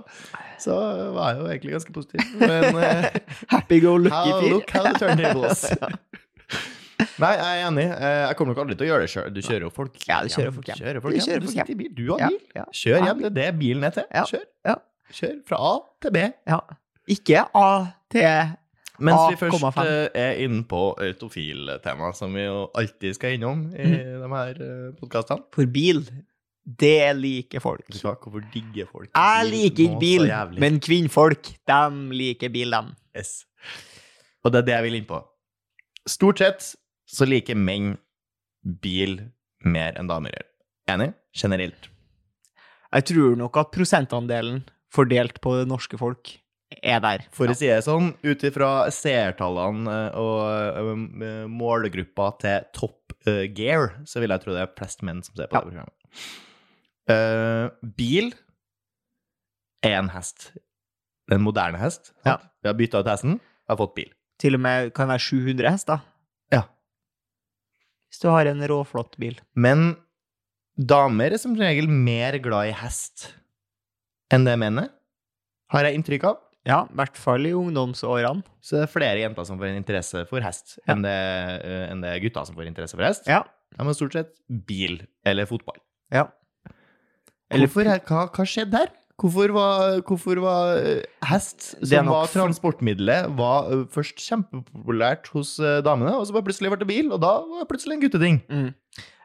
så 0.59 0.75
var 1.15 1.31
jeg 1.31 1.39
jo 1.39 1.47
egentlig 1.53 1.73
ganske 1.77 1.95
positiv. 1.95 2.27
Men 2.43 2.75
uh, 2.75 3.07
Happy 3.55 3.79
go 3.83 3.95
lucky 4.03 4.35
how, 4.35 4.43
look 4.51 4.69
how 4.75 4.83
the 4.83 4.93
turntables. 4.99 5.65
Nei, 7.19 7.31
jeg 7.35 7.47
er 7.47 7.65
enig. 7.69 7.83
Eh, 7.95 8.21
Jeg 8.27 8.35
kommer 8.39 8.51
nok 8.55 8.61
aldri 8.65 8.75
til 8.79 8.87
å 8.87 8.89
gjøre 8.89 9.03
det 9.05 9.11
sjøl. 9.11 9.27
Du 9.35 9.41
kjører 9.43 9.65
jo 9.67 9.71
folk 9.75 9.95
Ja, 10.07 10.21
du 10.23 10.31
kjører 10.31 10.51
folk 10.55 10.69
hjem. 10.71 10.79
Kjører 10.83 11.03
folk 11.03 11.15
Du 11.15 11.19
hjem. 11.23 11.43
Du 11.43 11.51
sitter 11.51 11.71
i 11.71 11.77
bil. 11.79 11.91
Du 11.95 12.03
har 12.13 12.23
Ja, 12.25 12.29
bil. 12.31 12.39
ja. 12.55 12.65
Kjør 12.83 13.03
hjem. 13.07 13.21
Det 13.23 13.29
er 13.31 13.35
det 13.39 13.47
bilen 13.59 13.87
er 13.87 13.95
til. 13.95 14.07
Kjør. 14.31 14.81
Kjør 15.19 15.37
fra 15.47 15.59
A 15.71 15.73
til 16.03 16.15
B. 16.15 16.23
Ja. 16.51 16.59
Ikke 17.11 17.45
A 17.53 17.69
til 18.11 18.55
Mens 19.03 19.25
vi 19.33 19.35
først 19.35 19.79
eh, 19.83 20.05
er 20.15 20.37
inne 20.45 20.61
på 20.63 20.93
autofil-tema, 21.03 22.13
som 22.15 22.31
vi 22.31 22.45
jo 22.45 22.69
alltid 22.79 23.17
skal 23.17 23.35
innom 23.35 23.65
i 23.75 23.89
mm. 23.91 24.21
de 24.21 24.29
her 24.31 24.61
podkastene. 25.01 25.43
For 25.51 25.67
bil, 25.67 25.99
det 26.63 27.11
liker 27.17 27.59
folk. 27.59 27.83
Hvorfor 27.91 28.45
digger 28.53 28.87
folk 28.87 29.09
Jeg 29.11 29.49
liker 29.49 29.83
ikke 29.83 29.99
bil, 29.99 30.31
men 30.63 30.79
kvinnfolk, 30.79 31.51
de 31.67 31.81
liker 32.15 32.53
bil, 32.53 32.71
de. 32.71 32.95
Yes. 33.17 33.43
Og 34.43 34.53
det 34.53 34.61
er 34.61 34.69
det 34.69 34.75
jeg 34.77 34.87
vil 34.87 34.97
inn 35.01 35.09
på. 35.09 35.19
Stort 36.07 36.39
sett 36.39 36.71
så 37.05 37.27
liker 37.27 37.59
menn 37.59 37.97
bil 38.63 39.19
mer 39.65 39.99
enn 39.99 40.07
damer 40.09 40.33
gjør. 40.33 40.47
Enig? 40.95 41.11
Generelt. 41.35 41.91
Jeg 42.95 43.07
tror 43.11 43.35
nok 43.35 43.57
at 43.59 43.75
prosentandelen 43.75 44.63
fordelt 44.93 45.41
på 45.43 45.57
det 45.59 45.67
norske 45.67 45.99
folk 45.99 46.37
er 46.81 46.99
der. 47.03 47.23
For 47.35 47.51
å 47.51 47.55
si 47.57 47.67
det 47.69 47.81
sånn, 47.85 48.13
ut 48.25 48.43
ifra 48.47 48.87
seertallene 48.93 49.91
eh, 49.91 50.17
og 50.19 51.21
eh, 51.21 51.45
målgruppa 51.51 52.31
til 52.41 52.65
Top 52.75 53.13
eh, 53.29 53.45
Gear, 53.55 53.91
så 54.09 54.21
vil 54.23 54.33
jeg 54.33 54.43
tro 54.43 54.55
det 54.55 54.63
er 54.65 54.73
flest 54.77 55.05
menn 55.05 55.21
som 55.25 55.35
ser 55.37 55.49
på 55.51 55.59
Ja. 55.59 55.61
det 55.61 55.71
programmet. 55.71 55.93
Uh, 57.05 57.69
bil 57.97 58.31
er 59.85 59.99
en 59.99 60.09
hest. 60.09 60.47
En 61.29 61.43
moderne 61.45 61.77
hest. 61.77 62.13
Ja. 62.25 62.39
Vi 62.63 62.69
har 62.71 62.77
bytta 62.79 63.03
ut 63.03 63.09
hesten, 63.11 63.37
har 63.69 63.77
fått 63.77 63.93
bil. 63.97 64.09
Til 64.41 64.57
og 64.57 64.63
med 64.65 64.89
kan 64.97 65.11
være 65.11 65.21
700 65.21 65.69
hester. 65.75 66.01
Ja. 66.53 66.63
Hvis 68.09 68.23
du 68.23 68.27
har 68.33 68.49
en 68.49 68.65
råflott 68.67 69.13
bil. 69.21 69.37
Men 69.53 69.95
damer 70.75 71.31
er 71.37 71.41
som 71.41 71.53
regel 71.59 71.87
mer 71.87 72.39
glad 72.43 72.71
i 72.73 72.75
hest 72.81 73.29
enn 74.33 74.43
det 74.49 74.57
menn 74.59 74.81
er, 74.81 74.89
har 75.71 75.85
jeg 75.85 75.99
inntrykk 75.99 76.25
av. 76.31 76.41
Ja, 76.65 76.79
i 76.89 76.95
hvert 76.97 77.17
fall 77.21 77.45
i 77.45 77.51
ungdomsårene. 77.53 78.41
Så 78.65 78.79
det 78.79 78.87
er 78.87 78.91
flere 78.93 79.19
jenter 79.21 79.45
som 79.45 79.59
får 79.61 79.69
en 79.69 79.77
interesse 79.83 80.23
for 80.29 80.41
hest, 80.41 80.79
Ja. 80.87 80.93
enn, 80.95 81.03
det, 81.05 81.11
eh, 81.61 81.91
enn 81.91 82.01
det 82.01 82.09
er 82.15 82.23
gutter 82.23 82.45
som 82.47 82.55
får 82.57 82.65
interesse 82.71 82.97
for 82.97 83.05
hest. 83.05 83.27
Ja. 83.29 83.43
De 83.77 83.85
har 83.85 83.93
stort 83.93 84.13
sett 84.17 84.33
bil 84.49 85.01
eller 85.25 85.45
fotball. 85.45 85.77
ja. 86.11 86.27
Eller 87.53 87.67
Hvorfor, 87.69 87.85
hva, 88.09 88.23
hva 88.33 88.43
skjedde 88.49 88.73
her? 88.79 88.87
Hvorfor 89.21 89.51
var, 89.53 89.99
hvorfor 90.01 90.39
var 90.41 90.77
eh, 90.81 91.03
hest, 91.29 91.75
som 91.85 92.07
var 92.09 92.25
transportmiddelet, 92.33 93.29
var 93.37 93.69
eh, 93.71 93.83
først 93.93 94.17
kjempepopulært 94.19 95.29
hos 95.31 95.53
damene, 95.85 96.15
og 96.17 96.25
så 96.25 96.33
bare 96.33 96.47
plutselig 96.49 96.71
ble 96.73 96.79
det 96.81 96.87
bil, 96.89 97.11
og 97.13 97.21
da 97.21 97.35
var 97.45 97.61
det 97.61 97.69
plutselig 97.69 97.93
en 97.99 98.01
gutteting? 98.07 98.41
mm. 98.49 98.73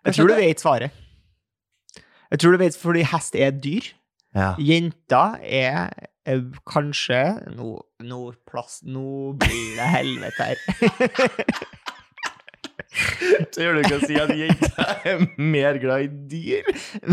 Jeg 0.04 0.14
tror 0.14 0.28
du 0.28 0.34
vet 0.36 0.60
svaret. 0.62 0.92
Jeg 2.30 2.38
tror 2.40 2.52
du 2.54 2.58
vet 2.62 2.76
fordi 2.78 3.02
hest 3.08 3.34
er 3.34 3.48
et 3.50 3.58
dyr. 3.64 3.88
Ja. 4.36 4.52
Jenter 4.62 5.40
er 5.42 5.90
kanskje 6.68 7.20
Nå, 7.56 7.70
no, 8.06 8.18
plass, 8.50 8.80
nå 8.84 9.32
blir 9.40 9.76
det 9.78 9.88
helvete 9.94 10.50
her. 10.50 10.56
Gjør 13.60 13.76
du 13.76 13.80
ikke 13.84 13.98
å 14.00 14.06
si 14.08 14.16
at 14.18 14.30
jenter 14.34 15.04
er 15.06 15.20
mer 15.38 15.76
glad 15.82 16.06
i 16.06 16.08
dyr? 16.32 16.70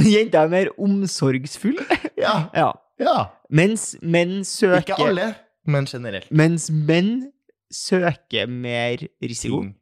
Jenter 0.07 0.45
er 0.47 0.53
mer 0.53 0.71
omsorgsfulle. 0.81 1.85
Ja. 2.17 2.47
Ja. 2.57 2.71
ja. 2.97 3.15
Mens 3.53 3.91
menn 4.01 4.39
søker 4.47 4.81
Ikke 4.95 5.05
alle, 5.11 5.27
men 5.69 5.85
generelt. 5.87 6.31
Mens 6.33 6.65
menn 6.73 7.11
søker 7.71 8.49
mer 8.49 9.03
risiko 9.21 9.59
Ting. 9.61 9.75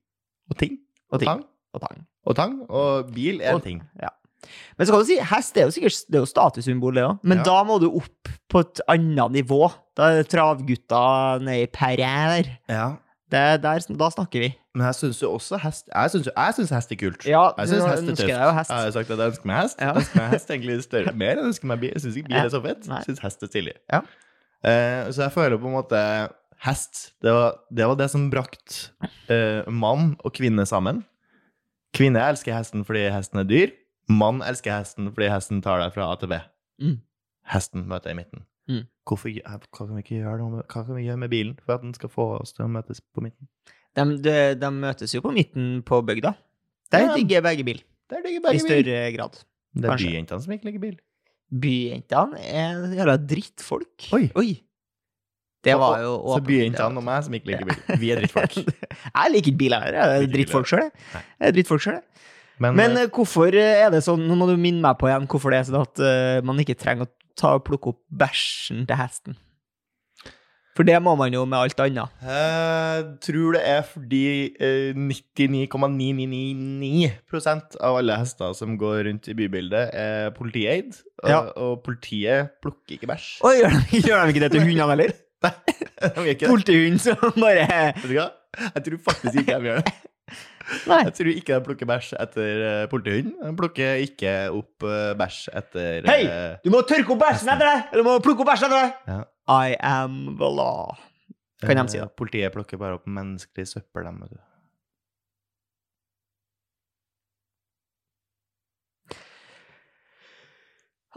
Og 0.52 0.58
ting. 0.60 0.76
og 1.16 1.22
ting. 1.24 1.30
Tang. 1.32 1.46
Og 1.74 1.82
tang. 1.86 2.04
Og 2.28 2.36
tang. 2.38 2.58
Og 2.68 3.08
bil 3.16 3.40
er 3.42 3.56
Og- 3.56 3.64
ting. 3.64 3.80
Ja. 4.04 4.12
Men 4.78 4.86
så 4.86 4.94
kan 4.94 5.02
du 5.02 5.08
si, 5.08 5.16
hest 5.32 5.56
er 5.58 5.66
jo 5.70 5.74
sikkert 5.74 6.04
det 6.12 6.20
er 6.20 6.26
jo 6.26 6.30
statussymbol, 6.30 6.94
det 7.00 7.06
òg. 7.08 7.24
Men 7.24 7.40
Ja. 7.40 7.44
da 7.48 7.56
må 7.66 7.80
du 7.82 7.88
opp 7.90 8.30
på 8.52 8.62
et 8.66 8.82
annet 8.92 9.40
nivå. 9.40 9.68
Da 9.98 10.12
er 10.12 10.22
det 10.22 10.30
travgutta 10.34 11.02
nede 11.44 11.66
i 11.66 11.72
Perret. 11.72 12.52
Ja. 12.70 12.94
Det, 13.32 13.40
er 13.40 13.58
der. 13.58 13.80
Da 14.00 14.10
snakker 14.14 14.44
vi. 14.46 14.52
Men 14.76 14.86
jeg 14.86 14.96
syns 14.96 15.22
jo 15.24 15.32
også 15.34 15.58
hest 15.64 15.88
Jeg 15.88 16.12
syns, 16.12 16.28
jeg 16.36 16.56
syns 16.58 16.72
hest 16.76 16.92
er 16.92 17.00
kult. 17.00 17.26
Ja, 17.26 17.44
jeg 17.58 17.72
syns 17.72 17.86
hest 17.88 18.04
er 18.04 18.16
tøft. 18.20 18.30
jeg 18.30 18.54
hest. 18.58 18.70
Jeg 18.70 18.84
har 18.84 18.92
sagt 18.92 19.12
at 19.12 19.20
jeg 19.24 19.34
ønsker 19.34 19.50
meg 19.50 19.62
hest. 19.62 19.82
Ja. 19.82 19.88
Jeg 19.88 20.04
ønsker 20.04 20.22
meg 20.22 20.34
hest 20.36 20.52
egentlig 20.52 20.78
større 20.84 21.14
mer 21.22 21.34
enn 21.34 21.44
jeg 21.44 21.52
ønsker 21.54 21.72
meg 21.72 21.82
bil. 21.82 21.94
Jeg 21.96 22.04
syns 22.06 22.20
ikke 22.22 22.32
bil 22.34 22.42
er 22.42 22.52
så 22.54 22.62
fett. 22.66 22.90
Jeg 22.92 23.08
syns 23.10 23.24
hest 23.26 23.48
er 23.48 23.52
stilig. 23.52 23.76
Ja. 23.94 24.02
Uh, 24.66 25.02
så 25.14 25.26
jeg 25.26 25.34
føler 25.36 25.62
på 25.62 25.70
en 25.70 25.78
måte 25.78 26.02
Hest, 26.66 27.12
det 27.22 27.34
var 27.36 27.58
det, 27.70 27.86
var 27.86 27.98
det 28.00 28.06
som 28.10 28.30
brakte 28.32 29.10
uh, 29.30 29.68
mann 29.70 30.14
og 30.24 30.34
kvinne 30.34 30.64
sammen. 30.66 31.04
Kvinne 31.96 32.24
elsker 32.32 32.56
hesten 32.56 32.86
fordi 32.88 33.04
hesten 33.14 33.44
er 33.44 33.50
dyr. 33.50 33.74
Mann 34.10 34.42
elsker 34.46 34.80
hesten 34.80 35.12
fordi 35.12 35.30
hesten 35.34 35.62
tar 35.66 35.84
deg 35.84 35.94
fra 35.94 36.08
A 36.12 36.16
til 36.20 36.32
B. 36.32 36.40
Mm. 36.82 36.96
Hesten 37.54 37.86
møter 37.90 38.12
i 38.14 38.18
midten. 38.18 38.44
Mm. 38.70 38.84
Hvorfor, 39.06 39.30
hva 39.30 39.60
kan 39.78 39.92
vi 39.94 40.02
ikke 40.02 40.18
gjøre 40.24 40.48
med, 40.50 40.64
hva 40.66 40.82
kan 40.88 40.96
vi 40.98 41.04
gjøre 41.06 41.20
med 41.22 41.30
bilen 41.30 41.58
for 41.62 41.76
at 41.78 41.84
den 41.86 41.94
skal 41.94 42.10
få 42.10 42.26
oss 42.40 42.54
til 42.58 42.66
å 42.66 42.70
møtes 42.74 43.02
på 43.14 43.22
midten? 43.22 43.48
De, 43.96 44.06
de, 44.26 44.38
de 44.60 44.70
møtes 44.74 45.14
jo 45.14 45.22
på 45.24 45.32
midten 45.36 45.84
på 45.86 46.02
bygda. 46.06 46.34
Der 46.92 47.06
Ja. 47.06 47.14
digger 47.16 47.42
begge 47.46 47.64
bil, 47.68 47.84
Der 48.10 48.22
ligger 48.26 48.52
i 48.54 48.60
større 48.60 48.84
bil. 48.84 49.16
grad. 49.18 49.38
Det 49.76 49.86
er 49.92 49.98
byjentene 49.98 50.42
som 50.42 50.54
ikke 50.56 50.66
liker 50.72 50.80
bil. 50.82 50.98
Byjentene 51.62 52.40
er 52.42 52.82
jævla 52.98 53.16
drittfolk. 53.22 54.08
Oi. 54.14 54.62
Det 55.66 55.74
var 55.82 56.00
jo 56.02 56.12
Så 56.18 56.38
åpen- 56.40 56.46
byjentene 56.50 56.98
og 56.98 57.04
meg 57.04 57.24
som 57.26 57.34
ikke 57.34 57.50
liker 57.54 57.66
bil. 57.66 57.98
Vi 58.02 58.12
er 58.12 58.20
drittfolk. 58.22 58.54
jeg 59.16 59.32
liker 59.34 59.52
ikke 59.52 59.58
bil 59.58 59.74
heller. 59.74 59.94
Jeg 59.98 60.24
er 60.26 60.34
drittfolk 60.34 60.68
sjøl, 60.70 60.90
jeg. 61.14 61.54
Drittfolk 61.56 61.82
selv, 61.82 62.02
jeg. 62.02 62.04
Men, 62.60 62.76
Men 62.78 62.92
eh, 62.98 63.04
eh, 63.04 63.10
hvorfor 63.12 63.52
er 63.58 63.90
det 63.92 64.04
sånn, 64.06 64.22
nå 64.30 64.36
må 64.40 64.46
du 64.48 64.56
minne 64.58 64.80
meg 64.82 64.98
på 65.02 65.10
igjen, 65.10 65.26
hvorfor 65.28 65.52
det 65.52 65.58
er 65.60 65.66
sånn 65.68 65.82
at 65.82 66.00
eh, 66.00 66.42
man 66.46 66.58
ikke 66.62 66.78
trenger 66.80 67.06
å 67.08 67.12
ta 67.38 67.48
og 67.58 67.64
plukke 67.68 67.88
opp 67.94 68.02
bæsjen 68.12 68.86
til 68.90 68.98
hesten? 69.00 69.34
For 70.76 70.84
det 70.84 70.98
må 71.00 71.14
man 71.16 71.32
jo 71.32 71.46
med 71.48 71.56
alt 71.58 71.80
annet. 71.80 72.10
Jeg 72.28 73.06
tror 73.24 73.54
det 73.56 73.62
er 73.64 73.80
fordi 73.88 74.52
eh, 74.60 74.92
99,9999 74.92 77.80
av 77.80 77.96
alle 78.02 78.18
hester 78.20 78.52
som 78.58 78.76
går 78.82 79.06
rundt 79.08 79.30
i 79.32 79.38
bybildet, 79.40 79.88
er 79.96 80.34
politieid. 80.36 80.92
Og, 81.24 81.30
Ja. 81.32 81.40
og 81.56 81.80
politiet 81.86 82.52
plukker 82.62 82.98
ikke 82.98 83.08
bæsj. 83.08 83.40
Og 83.48 83.56
gjør 83.62 83.72
de, 83.72 83.80
gjør 84.10 84.20
de 84.26 84.30
ikke 84.36 84.44
det 84.44 84.52
til 84.52 84.66
hundene, 84.68 84.96
Nei, 85.46 85.52
De 86.02 86.10
gjør 86.16 86.26
ikke 86.34 86.46
det. 86.46 86.50
Politihund 86.52 87.00
som 87.04 87.16
bare 87.40 87.66
Vet 87.96 88.10
du 88.10 88.14
hva? 88.18 88.28
Jeg 88.76 88.82
tror 88.86 89.00
faktisk 89.12 89.36
ikke 89.42 89.58
de 89.60 89.66
gjør 89.70 89.78
det. 89.84 89.92
Nei. 90.90 91.00
Jeg 91.06 91.14
tror 91.18 91.30
ikke 91.32 91.54
de 91.60 91.66
plukker 91.68 91.88
bæsj 91.90 92.14
etter 92.24 92.62
uh, 92.66 92.86
politihunden. 92.90 93.36
De 93.42 93.52
plukker 93.60 94.00
ikke 94.06 94.32
opp 94.56 94.86
uh, 94.88 95.12
bæsj 95.20 95.44
etter 95.62 96.08
Hei! 96.10 96.22
eh, 96.26 96.56
Du 96.66 96.72
må 96.74 96.82
tørke 96.90 97.14
opp 97.14 97.22
bæsjen 97.22 97.52
etter 97.54 97.70
deg! 97.70 97.84
Eller 97.92 98.02
du 98.04 98.10
må 98.10 98.16
plukke 98.26 98.42
opp 98.46 98.50
bæsjen 98.54 98.72
etter 98.74 98.82
deg! 98.88 99.14
Ja. 99.14 99.20
I 99.46 99.76
am 99.86 100.16
the 100.42 100.50
law. 100.50 100.96
Kan 101.62 101.78
de 101.78 101.86
si 101.94 102.02
da? 102.02 102.08
eh, 102.10 102.16
Politiet 102.18 102.56
plukker 102.56 102.82
bare 102.82 102.98
opp 102.98 103.06
menneskelig 103.06 103.68
søppel, 103.76 104.08
dem, 104.10 104.18
vet 104.26 104.34
du. 104.34 104.42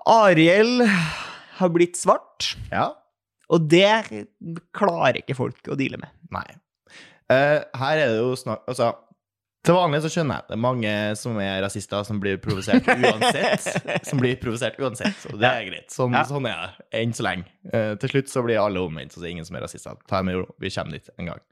Ariel 0.08 0.84
har 1.58 1.72
blitt 1.74 1.96
svart, 1.98 2.54
Ja. 2.70 2.92
og 3.50 3.68
det 3.68 3.90
klarer 4.76 5.18
ikke 5.20 5.36
folk 5.36 5.58
å 5.68 5.76
deale 5.76 5.98
med. 6.00 6.10
Nei. 6.32 6.46
Eh, 7.30 7.60
her 7.76 7.98
er 7.98 8.08
det 8.08 8.18
jo 8.22 8.32
snakk 8.40 8.62
Altså, 8.68 8.94
til 9.68 9.76
vanlig 9.76 10.00
så 10.04 10.10
skjønner 10.12 10.38
jeg 10.38 10.44
at 10.44 10.48
det 10.48 10.56
er 10.56 10.62
mange 10.64 10.92
som 11.20 11.36
er 11.44 11.58
rasister, 11.64 12.06
som 12.08 12.20
blir 12.22 12.38
provosert 12.40 12.88
uansett. 12.88 13.68
som 14.08 14.22
blir 14.22 14.38
provosert 14.40 14.78
uansett, 14.80 15.26
og 15.32 15.36
det 15.42 15.50
er 15.50 15.68
greit. 15.68 15.92
Sånn, 15.92 16.16
Ja. 16.16 16.24
sånn 16.28 16.48
er 16.48 16.56
det, 16.64 16.86
enn 17.02 17.12
så 17.16 17.26
lenge. 17.28 17.44
Uh, 17.68 17.92
til 18.00 18.14
slutt 18.14 18.32
så 18.32 18.42
blir 18.46 18.60
alle 18.62 18.80
omvendt, 18.80 19.12
så 19.12 19.20
det 19.20 19.28
er 19.28 19.36
ingen 19.36 19.48
som 19.48 19.58
er 19.60 19.66
rasister. 19.68 20.00
Ta 20.08 20.22
med 20.24 20.40
ro, 20.40 20.46
vi 20.58 20.72
kommer 20.72 20.96
dit 20.96 21.10
en 21.20 21.30
gang. 21.34 21.44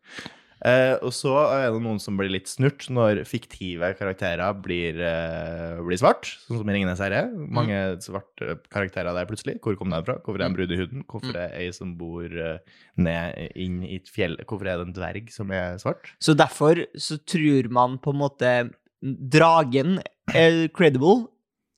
Eh, 0.65 0.95
og 1.05 1.13
så 1.13 1.35
er 1.53 1.67
det 1.69 1.81
noen 1.85 1.99
som 2.01 2.17
blir 2.17 2.31
litt 2.33 2.49
snurt 2.49 2.87
når 2.89 3.21
fiktive 3.29 3.91
karakterer 3.99 4.57
blir, 4.65 4.97
eh, 5.05 5.77
blir 5.85 6.01
svart, 6.01 6.31
sånn 6.47 6.63
som 6.63 6.71
i 6.71 6.77
Ringenes 6.79 7.03
herre. 7.03 7.27
Mange 7.37 7.77
svarte 8.01 8.57
karakterer 8.73 9.13
der 9.13 9.29
plutselig. 9.29 9.59
Hvor 9.61 9.77
kom 9.77 9.93
de 9.93 10.01
fra? 10.07 10.17
Hvorfor 10.25 10.41
er 10.41 10.47
det 10.47 10.49
en 10.49 10.57
brud 10.57 10.73
i 10.73 10.81
huden? 10.81 11.05
Hvorfor 11.05 11.37
er 11.37 11.53
det 11.53 11.61
ei 11.61 11.69
som 11.77 11.93
bor 11.99 12.25
eh, 12.25 12.59
ned 12.97 13.53
inn 13.55 13.83
i 13.85 14.01
et 14.01 14.09
fjell? 14.09 14.39
Hvorfor 14.47 14.71
er 14.71 14.81
det 14.81 14.89
en 14.89 14.97
dverg 14.97 15.31
som 15.35 15.53
er 15.53 15.77
svart? 15.83 16.15
Så 16.19 16.37
derfor 16.39 16.87
så 16.97 17.21
tror 17.21 17.69
man 17.69 17.99
på 17.99 18.15
en 18.15 18.23
måte 18.25 18.57
Dragen 19.07 20.01
er 20.33 20.69
credible, 20.75 21.29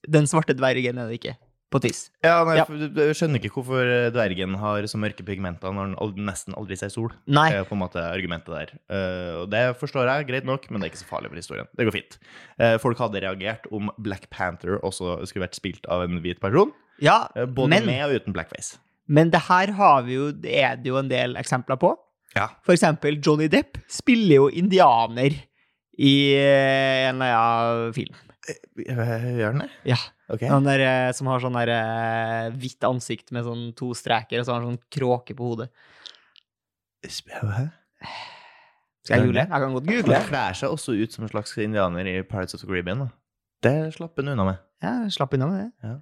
den 0.08 0.28
svarte 0.30 0.54
dvergen 0.56 1.00
er 1.02 1.10
det 1.10 1.18
ikke. 1.18 1.34
På 1.68 1.80
tiss. 1.84 2.06
Ja, 2.24 2.40
nei, 2.48 2.56
Ja. 2.56 2.64
Jeg 2.64 3.16
skjønner 3.18 3.42
ikke 3.42 3.50
hvorfor 3.58 3.84
eh, 3.84 4.08
dvergen 4.14 4.54
har 4.56 4.86
så 4.88 4.96
mørke 5.00 5.24
pigmenter 5.26 5.74
når 5.76 5.98
den 6.16 6.24
nesten 6.24 6.56
aldri 6.56 6.78
ser 6.80 6.88
sol. 6.88 7.12
Nei. 7.28 7.50
Det 7.52 7.58
er 7.60 7.68
på 7.68 7.76
en 7.76 7.82
måte 7.82 8.00
argumentet 8.00 8.48
der. 8.54 8.72
Uh, 8.88 9.42
og 9.42 9.50
det 9.52 9.62
forstår 9.76 10.08
jeg, 10.08 10.28
greit 10.30 10.48
nok, 10.48 10.64
men 10.70 10.80
det 10.80 10.88
er 10.88 10.94
ikke 10.94 11.02
så 11.02 11.10
farlig 11.10 11.28
for 11.28 11.42
historien. 11.42 11.68
Det 11.76 11.84
går 11.84 11.96
fint. 11.98 12.18
Uh, 12.56 12.78
folk 12.80 13.00
hadde 13.04 13.20
reagert 13.20 13.68
om 13.74 13.92
Black 14.00 14.30
Panther 14.32 14.80
også 14.80 15.18
skulle 15.28 15.44
vært 15.44 15.60
spilt 15.60 15.84
av 15.92 16.06
en 16.06 16.22
hvit 16.24 16.40
person. 16.40 16.72
Ja, 17.04 17.26
uh, 17.36 17.44
både 17.44 17.74
men, 17.76 17.90
med 17.92 18.06
og 18.08 18.16
uten 18.16 18.36
blackface. 18.36 18.80
men 19.06 19.28
det 19.32 19.44
her 19.52 19.76
har 19.76 20.02
vi 20.08 20.16
jo, 20.16 20.32
det 20.32 20.56
er 20.64 20.80
det 20.80 20.88
jo 20.88 20.96
en 21.00 21.12
del 21.12 21.36
eksempler 21.36 21.76
på. 21.76 21.92
Ja. 22.32 22.48
For 22.64 22.72
eksempel 22.72 23.20
Johnny 23.20 23.48
Depp 23.52 23.76
spiller 23.92 24.40
jo 24.40 24.48
indianer 24.48 25.36
i 25.98 26.14
en 26.38 27.20
eller 27.20 27.36
annen 27.36 27.96
film. 27.96 28.16
Gjør 28.78 29.50
han 29.52 29.66
det? 29.66 29.74
Ja. 29.92 29.98
Ok. 30.28 30.44
Han 30.50 30.66
der 30.66 30.82
eh, 30.84 31.10
som 31.16 31.30
har 31.30 31.40
sånn 31.40 31.56
der 31.56 31.72
eh, 31.72 32.48
hvitt 32.60 32.84
ansikt 32.84 33.32
med 33.32 33.46
sånn 33.46 33.68
to 33.78 33.94
streker, 33.96 34.42
og 34.42 34.48
så 34.48 34.54
har 34.54 34.62
han 34.62 34.74
sånn 34.74 34.82
kråke 34.92 35.36
på 35.38 35.52
hodet. 35.52 35.70
Hæ? 37.04 37.68
Skal 39.06 39.22
jeg 39.22 39.30
google? 39.30 39.46
Jeg 39.46 39.62
kan 39.64 39.72
godt 39.72 39.86
google. 39.88 40.18
Han 40.18 40.28
kler 40.28 40.58
seg 40.58 40.74
også 40.74 40.98
ut 40.98 41.14
som 41.14 41.24
en 41.24 41.32
slags 41.32 41.54
indianer 41.62 42.10
i 42.10 42.18
Pirates 42.28 42.58
of 42.58 42.60
the 42.60 42.68
Caribbean. 42.68 43.06
Da. 43.06 43.08
Det 43.64 43.94
slapp 43.96 44.20
han 44.20 44.34
unna 44.34 44.44
med. 44.50 44.60
Ja, 44.84 44.92
slapp 45.14 45.32
unna 45.38 45.48
med 45.48 45.62
det. 45.62 45.88
Ja. 45.88 45.94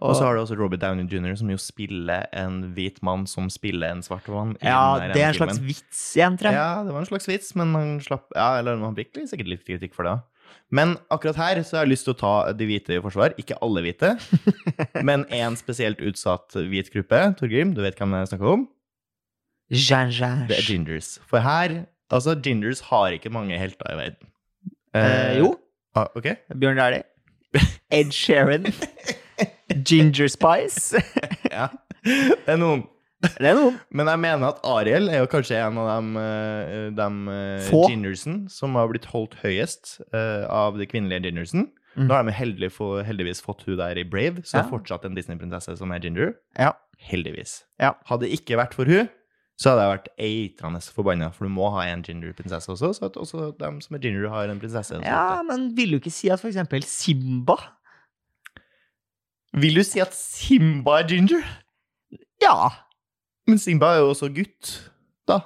Og, 0.00 0.14
så 0.16 0.24
har 0.24 0.36
du 0.36 0.40
også 0.40 0.56
Robert 0.56 0.80
Downey 0.80 1.04
jr., 1.04 1.34
som 1.36 1.50
jo 1.52 1.58
spiller 1.60 2.24
en 2.36 2.62
hvit 2.76 3.00
mann 3.04 3.26
som 3.28 3.50
spiller 3.52 3.92
en 3.92 4.00
svart 4.04 4.28
mann. 4.32 4.54
ja, 4.64 4.96
det 5.12 5.20
er 5.20 5.32
en 5.32 5.36
slags 5.36 5.58
filmen. 5.58 5.68
vits 5.68 6.04
igjen, 6.16 6.38
tror 6.40 6.48
jeg. 6.48 6.60
Ja, 6.60 6.84
det 6.86 6.94
var 6.94 7.04
en 7.04 7.10
slags 7.10 7.28
vits, 7.28 7.50
men 7.60 7.74
han 7.76 7.90
slapp 8.04 8.32
Ja, 8.36 8.54
eller 8.60 8.80
han 8.80 8.96
fikk 8.96 9.20
sikkert 9.28 9.50
litt 9.52 9.66
kritikk 9.68 9.96
for 9.96 10.08
det. 10.08 10.14
da. 10.16 10.31
Men 10.72 10.96
akkurat 11.12 11.36
her 11.40 11.62
så 11.62 11.78
har 11.78 11.86
jeg 11.86 11.92
lyst 11.94 12.06
til 12.08 12.14
å 12.14 12.20
ta 12.20 12.34
de 12.56 12.68
hvite 12.68 12.96
i 12.96 13.00
forsvar. 13.04 13.34
Ikke 13.40 13.58
alle 13.64 13.82
hvite, 13.84 14.14
men 15.08 15.26
én 15.32 15.56
spesielt 15.60 16.00
utsatt 16.00 16.56
hvit 16.56 16.92
gruppe. 16.94 17.24
Torgrim, 17.40 17.74
du 17.76 17.82
vet 17.84 17.98
hvem 18.00 18.16
jeg 18.18 18.32
snakker 18.32 18.54
om? 18.56 18.68
Jean. 19.72 20.12
Det 20.48 20.58
er 20.58 20.68
gingers. 20.68 21.16
For 21.28 21.44
her 21.44 21.84
Altså, 22.12 22.34
gingers 22.44 22.82
har 22.90 23.14
ikke 23.16 23.30
mange 23.32 23.56
helter 23.56 23.88
i 23.88 23.94
verden. 23.96 24.28
Eh, 24.92 25.38
jo, 25.38 25.54
Ah, 25.94 26.06
ok. 26.16 26.26
Bjørn 26.60 26.76
Dæhlie. 26.76 27.02
Ed 27.90 28.12
Sheeran. 28.12 28.64
Ginger 29.88 30.28
Spice. 30.28 31.02
Ja. 31.50 31.66
Det 32.04 32.48
er 32.48 32.56
noen. 32.56 32.84
Det 33.22 33.46
er 33.52 33.54
noen. 33.54 33.76
Men 33.94 34.08
jeg 34.10 34.18
mener 34.24 34.48
at 34.50 34.60
Ariel 34.66 35.06
er 35.12 35.20
jo 35.22 35.28
kanskje 35.30 35.58
en 35.62 35.76
av 35.78 35.88
dem, 35.92 36.08
eh, 36.18 36.88
dem 36.98 37.20
eh, 37.30 37.68
gingersen 37.70 38.40
som 38.50 38.74
har 38.78 38.88
blitt 38.90 39.06
holdt 39.12 39.36
høyest 39.44 40.00
eh, 40.10 40.42
av 40.50 40.78
de 40.80 40.88
kvinnelige 40.90 41.28
gingersen. 41.30 41.68
Mm. 41.94 42.06
Nå 42.08 42.16
har 42.16 42.24
de 42.26 42.34
heldig 42.34 42.70
få, 42.72 42.88
heldigvis 43.06 43.42
fått 43.44 43.62
hun 43.68 43.76
der 43.78 43.98
i 44.00 44.04
Brave, 44.08 44.42
så 44.42 44.56
Ja. 44.56 44.62
det 44.62 44.66
er 44.66 44.72
fortsatt 44.72 45.04
en 45.06 45.14
Disney-prinsesse 45.14 45.76
som 45.78 45.92
er 45.92 46.00
ginger. 46.02 46.34
Ja. 46.58 46.72
Heldigvis. 46.98 47.62
Ja. 47.78 47.92
Hadde 48.08 48.26
det 48.26 48.32
ikke 48.40 48.56
vært 48.58 48.74
for 48.74 48.88
hun, 48.88 49.10
så 49.60 49.70
hadde 49.74 49.82
jeg 49.84 49.92
vært 49.92 50.08
eitrende 50.26 50.80
forbanna, 50.96 51.28
for 51.36 51.44
du 51.46 51.52
må 51.52 51.68
ha 51.76 51.84
en 51.92 52.02
ginger-prinsesse 52.02 52.72
også, 52.72 52.94
så 52.96 53.10
at 53.10 53.18
også 53.20 53.52
dem 53.60 53.80
som 53.84 53.94
er 53.98 54.02
ginger, 54.02 54.26
har 54.32 54.48
en 54.50 54.58
prinsesse. 54.62 54.98
Ja, 55.04 55.42
men 55.46 55.68
vil 55.76 55.92
du 55.94 55.98
ikke 56.00 56.10
si 56.14 56.30
at 56.32 56.40
for 56.40 56.48
eksempel 56.50 56.82
Simba 56.88 57.58
Vil 59.52 59.76
du 59.76 59.82
si 59.84 60.00
at 60.00 60.14
Simba 60.16 61.02
er 61.02 61.08
ginger? 61.12 61.44
Ja. 62.42 62.70
Men 63.48 63.58
Simba 63.58 63.94
er 63.96 64.02
jo 64.04 64.12
også 64.12 64.28
gutt, 64.34 64.70
da. 65.28 65.40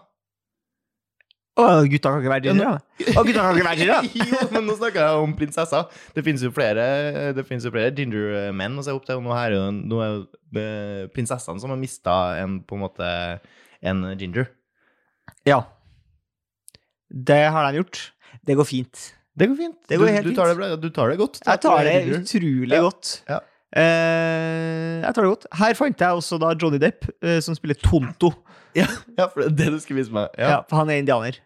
Å, 1.56 1.64
gutta 1.88 2.10
kan 2.12 2.20
ikke 2.20 2.32
være 2.34 2.52
da. 2.58 2.72
Å, 3.16 3.22
gutta 3.24 3.44
kan 3.46 3.56
ikke 3.56 3.68
være 3.70 3.86
da. 3.88 4.00
jo, 4.20 4.40
men 4.52 4.66
nå 4.68 4.74
snakker 4.76 5.00
jeg 5.00 5.22
om 5.24 5.32
prinsesser. 5.38 5.86
Det 6.12 6.24
finnes 6.26 6.44
jo 6.44 6.50
flere, 6.52 6.84
finnes 7.48 7.64
jo 7.64 7.72
flere 7.72 7.94
ginger-menn 7.96 8.76
å 8.76 8.84
se 8.84 8.92
opp 8.92 9.06
til. 9.08 9.22
Nå 9.24 9.32
er 9.32 9.54
det 9.54 9.60
jo 9.62 9.70
nå 9.78 10.02
er 10.04 10.18
det 10.58 10.66
prinsessene 11.16 11.62
som 11.62 11.72
har 11.72 11.80
mista 11.80 12.18
en, 12.42 12.58
på 12.68 12.76
en 12.76 12.84
måte, 12.84 13.08
en 13.80 14.04
ginger. 14.20 14.50
Ja. 15.48 15.62
Det 17.08 17.40
har 17.54 17.70
de 17.70 17.80
gjort. 17.80 18.02
Det 18.44 18.58
går 18.60 18.68
fint. 18.68 19.08
Det 19.36 19.48
går 19.48 19.56
fint. 19.62 19.78
Det 19.88 19.96
går 20.00 20.10
du, 20.10 20.12
helt 20.12 20.28
du, 20.28 20.36
tar 20.36 20.52
det, 20.52 20.56
bra- 20.60 20.76
du 20.80 20.88
tar 20.92 21.12
det 21.12 21.18
godt. 21.20 21.40
Jeg 21.44 21.60
tar 21.64 21.84
det 21.88 21.96
Du 22.04 22.14
er 22.18 22.20
utrolig 22.20 22.84
godt. 22.84 23.16
Ja. 23.32 23.40
Eh, 23.74 25.02
jeg 25.02 25.14
tar 25.16 25.24
det 25.26 25.32
godt. 25.32 25.46
Her 25.58 25.74
fant 25.78 26.04
jeg 26.04 26.20
også 26.20 26.38
da 26.42 26.52
Johnny 26.54 26.78
Depp, 26.82 27.08
eh, 27.24 27.40
som 27.44 27.56
spiller 27.58 27.78
Tonto. 27.82 28.30
Ja, 28.76 28.86
ja, 29.16 29.26
for 29.32 29.40
det 29.42 29.48
er 29.48 29.56
det 29.56 29.72
du 29.74 29.80
skulle 29.82 30.02
vise 30.02 30.12
meg. 30.14 30.28
Ja. 30.38 30.48
Ja. 30.50 30.62
for 30.68 30.76
han 30.82 30.90
er 30.92 31.00
indianer. 31.02 31.38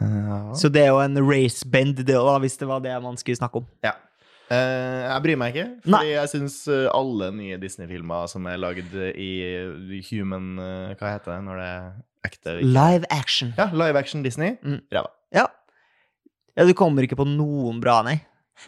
Ja. 0.00 0.38
Så 0.56 0.70
det 0.72 0.82
er 0.86 0.92
jo 0.92 1.00
en 1.02 1.18
race 1.28 1.66
bend, 1.68 1.98
det 1.98 2.06
da, 2.12 2.38
hvis 2.40 2.56
det 2.60 2.68
var 2.68 2.80
det 2.84 2.94
man 3.04 3.16
skulle 3.20 3.40
snakke 3.40 3.62
om. 3.62 3.68
ja. 3.84 3.94
Eh, 4.52 4.98
jeg 5.06 5.22
bryr 5.24 5.38
meg 5.40 5.54
ikke, 5.54 5.68
Nei. 5.88 5.98
fordi 6.02 6.08
jeg 6.12 6.28
syns 6.28 6.56
alle 6.92 7.30
nye 7.32 7.56
Disney-filmer 7.62 8.26
som 8.28 8.44
er 8.50 8.58
lagd 8.60 8.90
i 9.16 10.00
human 10.10 10.58
eh, 10.60 10.90
Hva 11.00 11.12
heter 11.14 11.30
det 11.38 11.44
når 11.46 11.60
det 11.62 11.68
er 11.70 11.86
ekte? 12.28 12.54
Live 12.60 13.08
action. 13.08 13.54
Ja, 13.56 13.70
live 13.72 13.96
action 13.96 14.20
Disney. 14.26 14.58
Mm. 14.60 14.82
Ræva. 14.92 15.08
Ja. 15.32 15.46
ja, 16.58 16.66
du 16.68 16.74
kommer 16.76 17.06
ikke 17.06 17.16
på 17.16 17.24
noen 17.24 17.80
bra, 17.80 18.02
nei. 18.04 18.18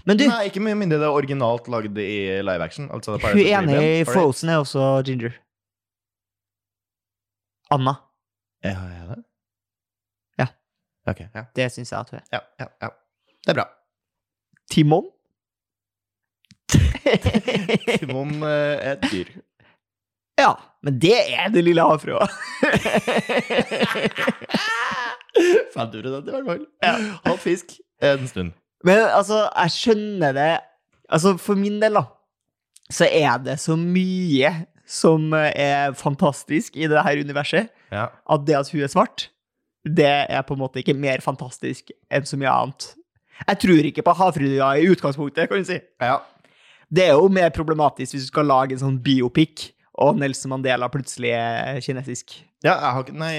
Men 0.04 0.18
du, 0.18 0.24
Nei, 0.26 0.48
ikke 0.48 0.62
med 0.64 0.78
mindre 0.80 0.98
det 0.98 1.06
er 1.06 1.14
originalt 1.14 1.68
lagd 1.70 1.98
i 2.00 2.40
live 2.42 2.64
action. 2.64 2.88
Altså 2.94 3.18
hun 3.20 3.40
ene 3.40 3.78
i. 3.78 4.04
Frozen 4.08 4.50
er 4.50 4.62
også 4.62 5.02
ginger. 5.06 5.36
Anna. 7.74 7.94
Ja, 8.64 8.80
er 8.88 9.06
det? 9.12 9.22
Ja. 10.40 10.46
Okay, 11.10 11.26
ja. 11.34 11.44
Det 11.56 11.70
syns 11.72 11.92
jeg 11.92 12.00
at 12.00 12.10
hun 12.10 12.20
er. 12.20 12.26
Ja, 12.32 12.40
ja, 12.60 12.68
ja. 12.82 12.88
Det 13.44 13.52
er 13.52 13.58
bra. 13.60 13.66
Timon? 14.72 15.06
Timon 18.00 18.30
eh, 18.42 18.76
er 18.80 18.92
et 18.96 19.04
dyr. 19.12 19.28
ja, 20.40 20.52
men 20.82 20.98
det 21.00 21.18
er 21.36 21.48
det 21.54 21.64
lille 21.64 21.82
havfrua. 21.84 22.26
50 25.74 25.96
i 25.96 26.30
hvert 26.30 26.46
fall. 26.46 26.66
Hatt 27.24 27.40
fisk 27.42 27.66
en 28.02 28.28
stund. 28.30 28.52
Men 28.84 29.00
altså, 29.08 29.46
jeg 29.56 29.70
skjønner 29.78 30.36
det 30.36 30.52
Altså, 31.12 31.34
for 31.38 31.54
min 31.60 31.76
del, 31.82 31.92
da, 31.98 32.00
så 32.90 33.04
er 33.12 33.36
det 33.44 33.58
så 33.60 33.74
mye 33.76 34.48
som 34.88 35.26
er 35.36 35.92
fantastisk 35.96 36.76
i 36.80 36.88
det 36.88 37.02
her 37.04 37.20
universet, 37.20 37.68
Ja. 37.92 38.06
at 38.30 38.46
det 38.48 38.56
at 38.56 38.70
hun 38.72 38.80
er 38.82 38.88
svart, 38.88 39.26
det 39.84 40.08
er 40.08 40.40
på 40.48 40.54
en 40.56 40.60
måte 40.62 40.80
ikke 40.80 40.96
mer 40.96 41.20
fantastisk 41.20 41.92
enn 42.10 42.24
så 42.24 42.38
mye 42.40 42.48
annet. 42.50 42.88
Jeg 43.46 43.58
tror 43.60 43.84
ikke 43.90 44.02
på 44.06 44.14
havfrua 44.16 44.70
i 44.80 44.88
utgangspunktet, 44.88 45.48
kan 45.48 45.60
du 45.60 45.68
si. 45.68 45.78
Ja. 46.00 46.16
Det 46.88 47.04
er 47.04 47.12
jo 47.20 47.28
mer 47.28 47.52
problematisk 47.52 48.14
hvis 48.16 48.24
du 48.24 48.32
skal 48.32 48.48
lage 48.48 48.72
en 48.72 48.82
sånn 48.82 48.98
biopic, 49.04 49.72
og 50.00 50.16
Nelson 50.18 50.50
Mandela 50.56 50.88
plutselig 50.88 51.30
er 51.36 51.80
kinesisk. 51.84 52.40
Ja, 52.64 52.78
jeg 52.80 52.92
har 52.96 53.08
nei, 53.12 53.32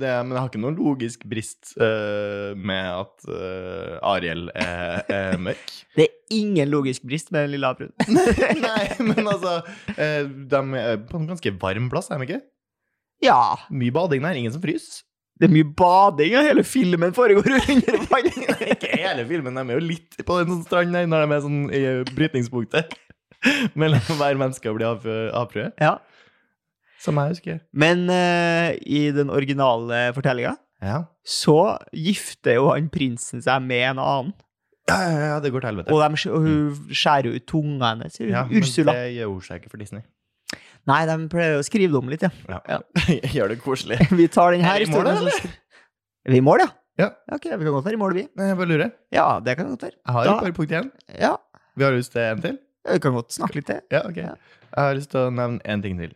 det, 0.00 0.10
men 0.24 0.32
jeg 0.32 0.38
har 0.40 0.46
ikke 0.48 0.60
noen 0.62 0.78
logisk 0.78 1.26
brist 1.28 1.74
uh, 1.76 2.54
med 2.56 2.86
at 2.88 3.26
uh, 3.28 3.98
Ariel 4.14 4.46
er, 4.56 5.02
er 5.12 5.36
mørk. 5.46 5.74
Det 5.92 6.06
er 6.06 6.38
ingen 6.38 6.70
logisk 6.72 7.04
brist 7.04 7.28
med 7.36 7.50
lille 7.52 7.68
havfruen. 7.68 7.92
nei, 8.64 8.86
men 9.04 9.28
altså 9.28 9.58
uh, 9.60 10.22
De 10.24 10.62
er 10.80 11.02
på 11.04 11.20
en 11.20 11.28
ganske 11.28 11.52
varm 11.60 11.90
plass, 11.92 12.08
er 12.08 12.22
de 12.22 12.30
ikke? 12.30 12.40
Ja, 13.22 13.42
Mye 13.68 13.92
bading 13.94 14.24
der, 14.24 14.40
ingen 14.40 14.54
som 14.54 14.64
fryser. 14.64 15.02
det 15.38 15.50
er 15.50 15.52
mye 15.52 15.68
bading, 15.76 16.32
og 16.38 16.48
hele 16.48 16.64
filmen 16.64 17.12
foregår 17.14 17.58
under 17.60 18.00
vann. 18.08 18.30
Ikke 18.72 18.90
hele 18.94 19.26
filmen, 19.28 19.58
de 19.58 19.66
er 19.68 19.78
jo 19.82 19.84
litt 19.84 20.16
på 20.24 20.38
den 20.40 20.54
sånn 20.54 20.64
stranden 20.64 20.96
der 20.96 21.12
når 21.12 21.26
de 21.26 21.36
er 21.36 21.44
sånn 21.44 21.60
i 21.68 21.82
brytningspunktet. 22.14 22.96
Mellom 23.76 24.16
hver 24.16 24.38
menneske 24.38 24.70
og 24.70 24.78
blir 24.80 24.88
avprøve. 25.34 25.72
Ja. 25.82 25.96
Som 27.02 27.18
jeg 27.18 27.32
husker. 27.34 27.60
Men 27.74 28.04
uh, 28.10 28.70
i 28.86 29.08
den 29.14 29.30
originale 29.34 30.04
fortellinga 30.16 30.54
Ja. 30.82 31.00
så 31.26 31.56
gifter 31.94 32.56
jo 32.60 32.68
han 32.70 32.88
prinsen 32.94 33.42
seg 33.42 33.62
med 33.66 33.82
en 33.92 33.98
annen. 34.02 34.32
Ja, 34.90 34.96
ja, 35.06 35.18
ja, 35.32 35.34
det 35.42 35.52
går 35.54 35.62
til 35.62 35.70
helvete. 35.70 35.94
Og, 35.94 36.00
de, 36.02 36.30
og 36.34 36.42
hun 36.42 36.90
skjærer 36.90 37.36
ut 37.36 37.44
tunga 37.46 37.92
hennes. 37.92 38.16
ja, 38.20 38.42
men 38.50 38.62
det 38.66 38.96
gjør 39.14 39.30
hun 39.30 39.44
seg 39.46 39.60
ikke 39.62 39.70
for 39.70 39.78
Disney. 39.82 40.02
Nei, 40.90 41.04
de 41.06 41.14
pleier 41.30 41.60
å 41.60 41.62
skrive 41.62 41.92
det 41.94 41.98
om 42.00 42.08
litt, 42.10 42.24
ja. 42.26 42.30
Ja. 42.66 42.80
gjør 43.36 43.52
det 43.54 43.60
koselig. 43.62 44.00
Vi 44.18 44.26
tar 44.26 44.56
den 44.56 44.64
her 44.66 44.80
Er 44.82 44.86
vi 44.86 44.90
i 44.90 44.94
mål, 44.96 45.06
eller? 45.12 45.44
Er 46.26 46.34
vi 46.34 46.40
i 46.40 46.44
mål, 46.44 46.64
ja? 46.64 46.70
Ja. 46.98 47.06
Ok, 47.32 47.46
vi 47.46 47.62
kan 47.64 47.72
godt 47.72 47.86
være 47.86 47.96
i 47.96 48.00
mål, 48.02 48.12
vi. 48.18 48.24
Nei, 48.36 48.48
Jeg 48.50 48.56
bare 48.58 48.68
lurer. 48.68 48.90
Ja, 49.14 49.26
det 49.40 49.54
kan 49.56 49.70
godt 49.70 49.86
være. 49.86 49.94
Jeg 49.96 50.12
har 50.16 50.24
Da- 50.26 50.34
et 50.34 50.42
par 50.44 50.52
punkt 50.58 50.74
igjen. 50.74 50.90
Ja, 51.18 51.36
Vi 51.78 51.84
har 51.86 51.94
lyst 51.94 52.12
til 52.12 52.20
en 52.26 52.42
til? 52.42 52.58
Ja, 52.84 52.92
vi 52.92 52.98
kan 53.06 53.14
godt 53.16 53.32
snakke 53.32 53.54
litt 53.56 53.66
til. 53.70 53.80
Ja, 53.94 54.02
ok. 54.10 54.16
Jeg 54.18 54.36
har 54.76 54.94
lyst 54.98 55.10
til 55.14 55.20
å 55.22 55.30
nevne 55.32 55.62
én 55.64 55.80
ting 55.82 55.96
til. 56.02 56.12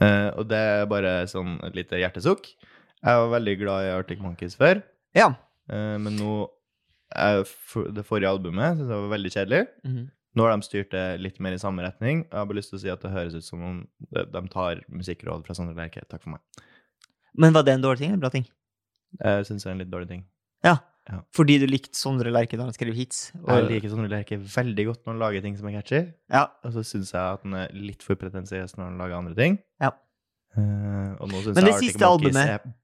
Eh, 0.00 0.28
og 0.36 0.48
det 0.50 0.58
er 0.58 0.86
bare 0.90 1.12
sånn 1.30 1.56
et 1.64 1.76
lite 1.78 1.96
hjertesukk. 2.00 2.50
Jeg 3.06 3.20
var 3.22 3.30
veldig 3.38 3.54
glad 3.60 3.86
i 3.86 3.92
Arctic 3.94 4.20
Monkeys 4.20 4.56
før, 4.58 4.82
Ja. 5.14 5.28
uh, 5.72 5.96
men 5.98 6.16
nå 6.18 6.48
er 7.14 7.44
for, 7.44 7.84
Det 7.94 8.04
forrige 8.04 8.28
albumet 8.28 8.76
synes 8.76 8.90
jeg 8.90 9.02
var 9.04 9.12
veldig 9.16 9.32
kjedelig. 9.32 9.66
Mhm. 9.84 10.10
Nå 10.36 10.44
har 10.44 10.56
de 10.56 10.66
styrt 10.66 10.90
det 10.90 11.20
litt 11.20 11.38
mer 11.40 11.52
i 11.52 11.58
samme 11.58 11.80
retning. 11.80 12.24
Jeg 12.28 12.36
har 12.36 12.44
bare 12.44 12.58
lyst 12.58 12.68
til 12.68 12.76
å 12.78 12.80
si 12.82 12.90
at 12.92 13.00
det 13.00 13.10
høres 13.10 13.34
ut 13.34 13.44
som 13.44 13.62
om 13.62 13.76
de, 14.12 14.24
de 14.24 14.48
tar 14.52 14.82
musikkråd 14.92 15.46
fra 15.46 15.54
Sondre 15.56 15.74
Lerche. 15.78 16.02
Takk 16.10 16.20
for 16.26 16.34
meg. 16.34 16.40
Men 17.34 17.54
var 17.54 17.62
det 17.64 17.72
en 17.72 17.80
dårlig 17.80 17.98
ting 18.02 18.10
eller 18.10 18.18
en 18.18 18.24
bra 18.26 18.28
ting? 18.34 18.44
Jeg 19.22 19.46
syns 19.48 19.64
det 19.64 19.70
er 19.70 19.72
en 19.72 19.78
litt 19.80 19.90
dårlig 19.90 20.08
ting. 20.10 20.26
Ja. 20.66 20.74
Ja. 21.08 21.20
Fordi 21.36 21.58
du 21.62 21.66
likte 21.70 21.94
Sondre 21.94 22.32
Lerche 22.34 22.56
da 22.58 22.64
han 22.64 22.72
skrev 22.74 22.92
hits? 22.94 23.30
og- 23.44 23.48
Jeg 23.60 23.68
liker 23.70 23.90
Sondre 23.92 24.08
Lerche 24.10 24.38
veldig 24.38 24.86
godt 24.86 25.04
når 25.06 25.12
han 25.12 25.18
lager 25.22 25.42
ting 25.42 25.56
som 25.56 25.68
er 25.68 25.76
catchy. 25.80 26.00
Ja. 26.30 26.46
Og 26.64 26.72
så 26.72 26.82
syns 26.84 27.12
jeg 27.12 27.20
at 27.22 27.42
han 27.44 27.54
er 27.54 27.68
litt 27.72 28.02
for 28.02 28.16
pretensiøs 28.16 28.76
når 28.76 28.84
han 28.84 28.98
lager 28.98 29.16
andre 29.18 29.34
ting. 29.34 29.58
Ja. 29.80 29.90
Uh, 30.56 31.14
og 31.20 31.28
nå 31.30 31.42
syns 31.44 31.56
jeg 31.60 31.64
Arctic 31.68 31.92
siste 31.92 32.00
Monkeys 32.06 32.34
albumet- 32.34 32.48
er 32.48 32.74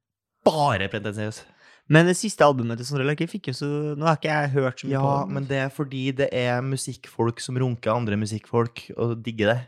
bare 0.44 0.88
pretensiøs. 0.88 1.42
Men 1.88 2.06
det 2.06 2.14
siste 2.16 2.44
albumet 2.46 2.76
til 2.78 2.86
Sondre 2.86 3.04
Lerche 3.08 3.26
fikk 3.26 3.48
jo 3.50 3.52
så 3.58 3.68
Nå 3.98 4.06
har 4.06 4.16
ikke 4.16 4.30
jeg 4.30 4.50
hørt 4.54 4.78
så 4.78 4.86
mye 4.86 4.92
Ja, 4.92 5.00
på 5.02 5.26
det. 5.26 5.32
men 5.34 5.44
det 5.50 5.58
er 5.58 5.68
fordi 5.68 6.02
det 6.14 6.28
er 6.32 6.60
musikkfolk 6.62 7.40
som 7.40 7.56
runker 7.56 7.90
andre 7.94 8.16
musikkfolk 8.16 8.92
og 8.96 9.22
digger 9.22 9.54
det. 9.54 9.60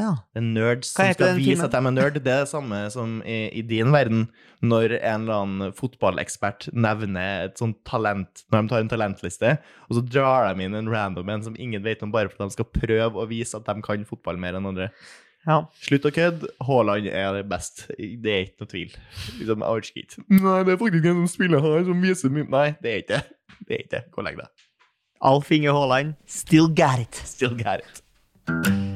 Ja. 0.00 0.10
Det 0.32 0.40
er 0.40 0.46
nerds 0.46 0.90
som 0.94 1.12
skal 1.14 1.36
vise 1.38 1.64
at 1.66 1.74
de 1.74 1.80
er 1.80 1.94
nerd. 1.94 2.18
Det 2.18 2.32
er 2.32 2.44
det 2.44 2.50
samme 2.50 2.80
som 2.92 3.18
i, 3.28 3.38
i 3.60 3.62
din 3.66 3.92
verden, 3.94 4.26
når 4.64 4.96
en 4.98 5.24
eller 5.24 5.36
annen 5.44 5.74
fotballekspert 5.76 6.70
nevner 6.72 7.46
et 7.46 7.60
sånt 7.60 7.78
talent, 7.88 8.44
når 8.50 8.62
de 8.62 8.72
tar 8.72 8.84
en 8.84 8.92
talentliste, 8.92 9.54
og 9.88 9.98
så 9.98 10.04
drar 10.04 10.50
de 10.50 10.66
inn 10.66 10.76
en 10.78 10.90
random 10.92 11.32
en 11.32 11.46
som 11.48 11.58
ingen 11.60 11.84
vet 11.84 12.02
om, 12.06 12.12
bare 12.14 12.32
for 12.32 12.40
at 12.40 12.50
de 12.52 12.58
skal 12.58 12.70
prøve 12.74 13.20
å 13.20 13.28
vise 13.30 13.56
at 13.56 13.68
de 13.68 13.84
kan 13.86 14.06
fotball 14.08 14.40
mer 14.40 14.58
enn 14.58 14.68
andre. 14.72 14.90
ja. 15.46 15.62
Slutt 15.84 16.08
å 16.08 16.14
kødde. 16.14 16.50
Haaland 16.68 17.08
er 17.08 17.30
det 17.38 17.46
best. 17.48 17.86
Det 17.96 18.34
er 18.34 18.48
ikke 18.48 18.64
noe 18.64 18.72
tvil. 18.74 18.96
Liksom. 19.40 19.64
Nei, 20.40 20.58
det 20.68 20.74
er 20.74 20.82
faktisk 20.82 21.08
en 21.12 21.22
som 21.22 21.30
spiller 21.36 21.64
her, 21.64 21.84
som 21.88 22.04
viser 22.04 22.34
mye 22.34 22.48
Nei, 22.50 22.66
det 22.82 22.92
er 22.92 23.04
ikke 23.04 23.16
det. 23.16 23.38
Det 23.60 23.76
er 23.76 23.86
ikke 23.86 23.94
det. 23.96 24.04
Gå 24.12 24.22
og 24.22 24.28
legg 24.28 24.40
deg. 24.42 24.68
Alf 25.30 25.50
Inge 25.52 25.72
Haaland, 25.76 26.14
still 26.26 26.68
got 26.68 26.98
it. 27.00 27.14
Still 27.28 27.56
got 27.56 27.84
it. 27.84 28.88